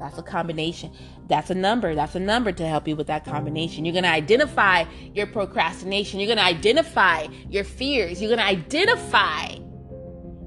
That's 0.00 0.18
a 0.18 0.22
combination. 0.22 0.92
That's 1.28 1.50
a 1.50 1.54
number. 1.54 1.94
That's 1.94 2.16
a 2.16 2.20
number 2.20 2.50
to 2.52 2.66
help 2.66 2.88
you 2.88 2.96
with 2.96 3.06
that 3.06 3.24
combination. 3.24 3.84
You're 3.84 3.92
going 3.92 4.02
to 4.02 4.10
identify 4.10 4.84
your 5.14 5.28
procrastination. 5.28 6.18
You're 6.18 6.26
going 6.26 6.38
to 6.38 6.44
identify 6.44 7.28
your 7.48 7.62
fears. 7.62 8.20
You're 8.20 8.34
going 8.34 8.40
to 8.40 8.44
identify 8.44 9.58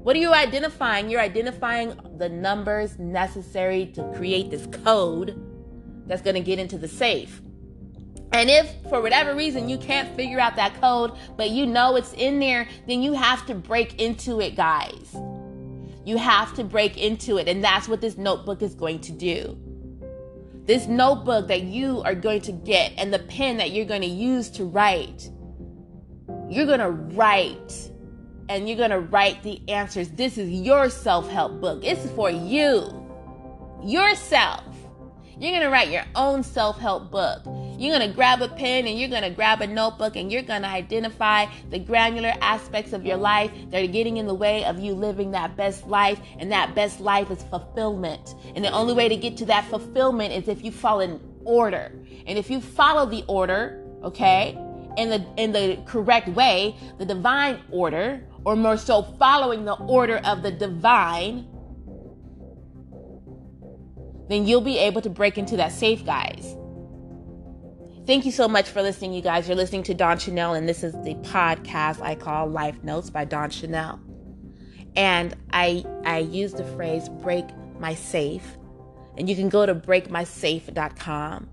what 0.06 0.14
are 0.14 0.20
you 0.20 0.32
identifying? 0.32 1.10
You're 1.10 1.20
identifying 1.20 1.98
the 2.16 2.28
numbers 2.28 2.96
necessary 2.96 3.86
to 3.94 4.04
create 4.14 4.50
this 4.52 4.64
code 4.84 5.36
that's 6.06 6.22
going 6.22 6.34
to 6.36 6.40
get 6.40 6.60
into 6.60 6.78
the 6.78 6.86
safe. 6.86 7.42
And 8.36 8.50
if 8.50 8.70
for 8.90 9.00
whatever 9.00 9.34
reason 9.34 9.68
you 9.68 9.78
can't 9.78 10.14
figure 10.14 10.38
out 10.38 10.56
that 10.56 10.78
code, 10.80 11.12
but 11.36 11.50
you 11.50 11.66
know 11.66 11.96
it's 11.96 12.12
in 12.12 12.38
there, 12.38 12.68
then 12.86 13.02
you 13.02 13.14
have 13.14 13.46
to 13.46 13.54
break 13.54 14.00
into 14.00 14.40
it, 14.40 14.56
guys. 14.56 15.16
You 16.04 16.18
have 16.18 16.54
to 16.54 16.64
break 16.64 16.98
into 16.98 17.38
it. 17.38 17.48
And 17.48 17.64
that's 17.64 17.88
what 17.88 18.00
this 18.00 18.16
notebook 18.16 18.62
is 18.62 18.74
going 18.74 19.00
to 19.00 19.12
do. 19.12 19.58
This 20.66 20.86
notebook 20.86 21.48
that 21.48 21.62
you 21.62 22.02
are 22.02 22.14
going 22.14 22.42
to 22.42 22.52
get 22.52 22.92
and 22.98 23.12
the 23.12 23.20
pen 23.20 23.56
that 23.56 23.70
you're 23.70 23.86
going 23.86 24.02
to 24.02 24.08
use 24.08 24.50
to 24.50 24.64
write, 24.64 25.30
you're 26.48 26.66
going 26.66 26.80
to 26.80 26.90
write 26.90 27.90
and 28.48 28.68
you're 28.68 28.76
going 28.76 28.90
to 28.90 29.00
write 29.00 29.42
the 29.42 29.60
answers. 29.68 30.10
This 30.10 30.38
is 30.38 30.50
your 30.50 30.90
self 30.90 31.28
help 31.30 31.60
book. 31.60 31.84
It's 31.84 32.08
for 32.10 32.30
you, 32.30 32.88
yourself. 33.82 34.64
You're 35.38 35.52
going 35.52 35.62
to 35.62 35.70
write 35.70 35.90
your 35.90 36.04
own 36.14 36.42
self 36.42 36.78
help 36.78 37.10
book. 37.10 37.44
You're 37.78 37.96
going 37.96 38.08
to 38.08 38.14
grab 38.14 38.42
a 38.42 38.48
pen 38.48 38.86
and 38.86 38.98
you're 38.98 39.08
going 39.08 39.22
to 39.22 39.30
grab 39.30 39.60
a 39.60 39.66
notebook 39.66 40.16
and 40.16 40.30
you're 40.30 40.42
going 40.42 40.62
to 40.62 40.68
identify 40.68 41.46
the 41.70 41.78
granular 41.78 42.32
aspects 42.40 42.92
of 42.92 43.04
your 43.04 43.16
life 43.16 43.50
that 43.70 43.82
are 43.82 43.86
getting 43.86 44.16
in 44.16 44.26
the 44.26 44.34
way 44.34 44.64
of 44.64 44.78
you 44.78 44.94
living 44.94 45.30
that 45.32 45.56
best 45.56 45.86
life. 45.86 46.20
And 46.38 46.50
that 46.52 46.74
best 46.74 47.00
life 47.00 47.30
is 47.30 47.42
fulfillment. 47.44 48.34
And 48.54 48.64
the 48.64 48.70
only 48.70 48.94
way 48.94 49.08
to 49.08 49.16
get 49.16 49.36
to 49.38 49.46
that 49.46 49.64
fulfillment 49.66 50.32
is 50.32 50.48
if 50.48 50.64
you 50.64 50.70
follow 50.70 51.00
an 51.00 51.20
order. 51.44 51.92
And 52.26 52.38
if 52.38 52.50
you 52.50 52.60
follow 52.60 53.06
the 53.06 53.24
order, 53.28 53.84
okay, 54.02 54.58
in 54.96 55.10
the 55.10 55.24
in 55.36 55.52
the 55.52 55.78
correct 55.86 56.28
way, 56.28 56.74
the 56.98 57.04
divine 57.04 57.60
order, 57.70 58.26
or 58.44 58.56
more 58.56 58.76
so 58.76 59.02
following 59.02 59.64
the 59.64 59.74
order 59.74 60.18
of 60.18 60.42
the 60.42 60.50
divine, 60.50 61.46
then 64.28 64.46
you'll 64.46 64.60
be 64.60 64.78
able 64.78 65.02
to 65.02 65.10
break 65.10 65.38
into 65.38 65.56
that 65.56 65.72
safe, 65.72 66.04
guys. 66.04 66.56
Thank 68.06 68.24
you 68.24 68.30
so 68.30 68.46
much 68.46 68.68
for 68.68 68.82
listening, 68.82 69.14
you 69.14 69.20
guys. 69.20 69.48
You're 69.48 69.56
listening 69.56 69.82
to 69.84 69.94
Don 69.94 70.16
Chanel, 70.16 70.54
and 70.54 70.68
this 70.68 70.84
is 70.84 70.92
the 71.02 71.16
podcast 71.22 72.00
I 72.00 72.14
call 72.14 72.46
Life 72.46 72.84
Notes 72.84 73.10
by 73.10 73.24
Don 73.24 73.50
Chanel. 73.50 73.98
And 74.94 75.34
I 75.52 75.84
I 76.04 76.18
use 76.18 76.52
the 76.52 76.62
phrase 76.62 77.08
break 77.08 77.44
my 77.80 77.96
safe. 77.96 78.58
And 79.18 79.28
you 79.28 79.34
can 79.34 79.48
go 79.48 79.66
to 79.66 79.74
breakmysafe.com 79.74 81.48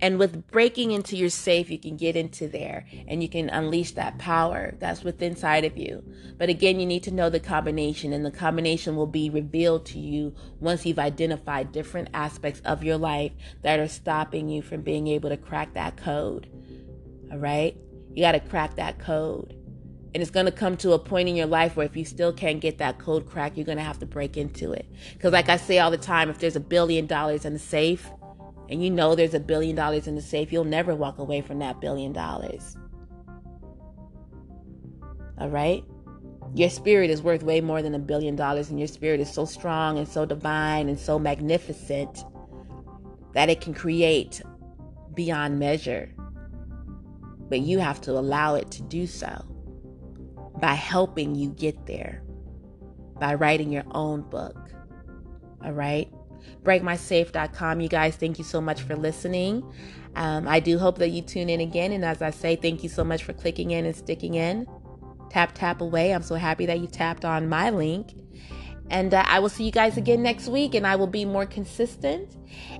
and 0.00 0.18
with 0.18 0.48
breaking 0.48 0.90
into 0.90 1.16
your 1.16 1.30
safe, 1.30 1.70
you 1.70 1.78
can 1.78 1.96
get 1.96 2.16
into 2.16 2.48
there 2.48 2.86
and 3.06 3.22
you 3.22 3.28
can 3.28 3.48
unleash 3.48 3.92
that 3.92 4.18
power 4.18 4.74
that's 4.78 5.04
within 5.04 5.36
inside 5.36 5.66
of 5.66 5.76
you. 5.76 6.02
But 6.38 6.48
again, 6.48 6.80
you 6.80 6.86
need 6.86 7.02
to 7.02 7.10
know 7.10 7.28
the 7.28 7.40
combination, 7.40 8.14
and 8.14 8.24
the 8.24 8.30
combination 8.30 8.96
will 8.96 9.06
be 9.06 9.28
revealed 9.28 9.84
to 9.86 9.98
you 9.98 10.34
once 10.60 10.86
you've 10.86 10.98
identified 10.98 11.72
different 11.72 12.08
aspects 12.14 12.62
of 12.64 12.82
your 12.82 12.96
life 12.96 13.32
that 13.62 13.78
are 13.78 13.88
stopping 13.88 14.48
you 14.48 14.62
from 14.62 14.80
being 14.80 15.08
able 15.08 15.28
to 15.28 15.36
crack 15.36 15.74
that 15.74 15.98
code. 15.98 16.48
All 17.30 17.38
right? 17.38 17.76
You 18.14 18.22
got 18.22 18.32
to 18.32 18.40
crack 18.40 18.76
that 18.76 18.98
code. 18.98 19.54
And 20.14 20.22
it's 20.22 20.30
going 20.30 20.46
to 20.46 20.52
come 20.52 20.78
to 20.78 20.92
a 20.92 20.98
point 20.98 21.28
in 21.28 21.36
your 21.36 21.46
life 21.46 21.76
where 21.76 21.84
if 21.84 21.94
you 21.94 22.06
still 22.06 22.32
can't 22.32 22.58
get 22.58 22.78
that 22.78 22.98
code 22.98 23.28
crack, 23.28 23.54
you're 23.54 23.66
going 23.66 23.76
to 23.76 23.84
have 23.84 23.98
to 23.98 24.06
break 24.06 24.38
into 24.38 24.72
it. 24.72 24.86
Because, 25.12 25.34
like 25.34 25.50
I 25.50 25.58
say 25.58 25.78
all 25.78 25.90
the 25.90 25.98
time, 25.98 26.30
if 26.30 26.38
there's 26.38 26.56
a 26.56 26.60
billion 26.60 27.06
dollars 27.06 27.44
in 27.44 27.52
the 27.52 27.58
safe, 27.58 28.08
and 28.68 28.82
you 28.82 28.90
know 28.90 29.14
there's 29.14 29.34
a 29.34 29.40
billion 29.40 29.76
dollars 29.76 30.06
in 30.06 30.14
the 30.14 30.22
safe, 30.22 30.52
you'll 30.52 30.64
never 30.64 30.94
walk 30.94 31.18
away 31.18 31.40
from 31.40 31.58
that 31.60 31.80
billion 31.80 32.12
dollars. 32.12 32.76
All 35.38 35.50
right? 35.50 35.84
Your 36.54 36.70
spirit 36.70 37.10
is 37.10 37.22
worth 37.22 37.42
way 37.42 37.60
more 37.60 37.82
than 37.82 37.94
a 37.94 37.98
billion 37.98 38.34
dollars, 38.36 38.70
and 38.70 38.78
your 38.78 38.88
spirit 38.88 39.20
is 39.20 39.30
so 39.30 39.44
strong 39.44 39.98
and 39.98 40.08
so 40.08 40.24
divine 40.24 40.88
and 40.88 40.98
so 40.98 41.18
magnificent 41.18 42.24
that 43.34 43.50
it 43.50 43.60
can 43.60 43.74
create 43.74 44.40
beyond 45.14 45.58
measure. 45.58 46.12
But 47.48 47.60
you 47.60 47.78
have 47.78 48.00
to 48.02 48.12
allow 48.12 48.54
it 48.54 48.70
to 48.72 48.82
do 48.82 49.06
so 49.06 49.44
by 50.60 50.74
helping 50.74 51.34
you 51.34 51.50
get 51.50 51.86
there, 51.86 52.22
by 53.20 53.34
writing 53.34 53.70
your 53.70 53.84
own 53.90 54.22
book. 54.22 54.56
All 55.62 55.72
right? 55.72 56.10
breakmysafe.com. 56.62 57.80
You 57.80 57.88
guys, 57.88 58.16
thank 58.16 58.38
you 58.38 58.44
so 58.44 58.60
much 58.60 58.82
for 58.82 58.96
listening. 58.96 59.64
Um, 60.14 60.48
I 60.48 60.60
do 60.60 60.78
hope 60.78 60.98
that 60.98 61.10
you 61.10 61.22
tune 61.22 61.48
in 61.48 61.60
again. 61.60 61.92
And 61.92 62.04
as 62.04 62.22
I 62.22 62.30
say, 62.30 62.56
thank 62.56 62.82
you 62.82 62.88
so 62.88 63.04
much 63.04 63.24
for 63.24 63.32
clicking 63.32 63.70
in 63.70 63.84
and 63.84 63.94
sticking 63.94 64.34
in. 64.34 64.66
Tap, 65.30 65.52
tap 65.54 65.80
away. 65.80 66.12
I'm 66.12 66.22
so 66.22 66.36
happy 66.36 66.66
that 66.66 66.80
you 66.80 66.86
tapped 66.86 67.24
on 67.24 67.48
my 67.48 67.70
link. 67.70 68.14
And 68.88 69.12
uh, 69.12 69.24
I 69.26 69.40
will 69.40 69.48
see 69.48 69.64
you 69.64 69.72
guys 69.72 69.96
again 69.96 70.22
next 70.22 70.48
week, 70.48 70.74
and 70.74 70.86
I 70.86 70.96
will 70.96 71.08
be 71.08 71.24
more 71.24 71.44
consistent. 71.44 72.36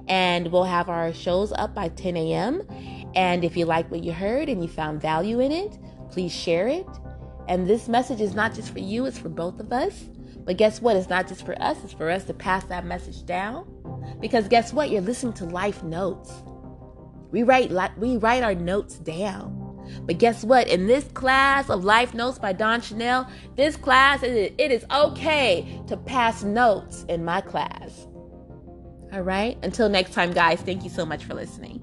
And 0.08 0.52
we'll 0.52 0.64
have 0.64 0.88
our 0.88 1.12
shows 1.12 1.52
up 1.52 1.74
by 1.74 1.88
10 1.88 2.16
a.m. 2.16 2.62
And 3.14 3.44
if 3.44 3.56
you 3.56 3.64
like 3.66 3.90
what 3.90 4.04
you 4.04 4.12
heard 4.12 4.48
and 4.48 4.62
you 4.62 4.68
found 4.68 5.00
value 5.00 5.40
in 5.40 5.50
it, 5.50 5.78
please 6.10 6.32
share 6.32 6.68
it. 6.68 6.86
And 7.48 7.66
this 7.66 7.88
message 7.88 8.20
is 8.20 8.34
not 8.34 8.54
just 8.54 8.72
for 8.72 8.78
you, 8.78 9.06
it's 9.06 9.18
for 9.18 9.28
both 9.28 9.60
of 9.60 9.72
us. 9.72 10.04
But 10.46 10.56
guess 10.56 10.80
what? 10.80 10.96
It's 10.96 11.10
not 11.10 11.28
just 11.28 11.44
for 11.44 11.60
us, 11.60 11.76
it's 11.84 11.92
for 11.92 12.08
us 12.08 12.24
to 12.24 12.34
pass 12.34 12.64
that 12.64 12.86
message 12.86 13.26
down. 13.26 13.66
Because 14.20 14.48
guess 14.48 14.72
what? 14.72 14.90
You're 14.90 15.02
listening 15.02 15.34
to 15.34 15.44
life 15.44 15.82
notes. 15.82 16.32
We 17.32 17.42
write 17.42 17.70
we 17.98 18.16
write 18.16 18.42
our 18.42 18.54
notes 18.54 18.94
down. 18.98 19.64
But 20.00 20.18
guess 20.18 20.44
what? 20.44 20.68
In 20.68 20.86
this 20.86 21.04
class 21.04 21.68
of 21.68 21.84
Life 21.84 22.14
Notes 22.14 22.38
by 22.38 22.52
Don 22.52 22.80
Chanel, 22.80 23.28
this 23.56 23.76
class 23.76 24.22
it 24.22 24.54
is 24.58 24.84
okay 24.90 25.80
to 25.88 25.96
pass 25.96 26.42
notes 26.42 27.04
in 27.08 27.24
my 27.24 27.40
class. 27.40 28.06
All 29.12 29.22
right? 29.22 29.58
Until 29.62 29.88
next 29.88 30.12
time, 30.12 30.32
guys, 30.32 30.60
thank 30.60 30.84
you 30.84 30.90
so 30.90 31.06
much 31.06 31.24
for 31.24 31.34
listening. 31.34 31.82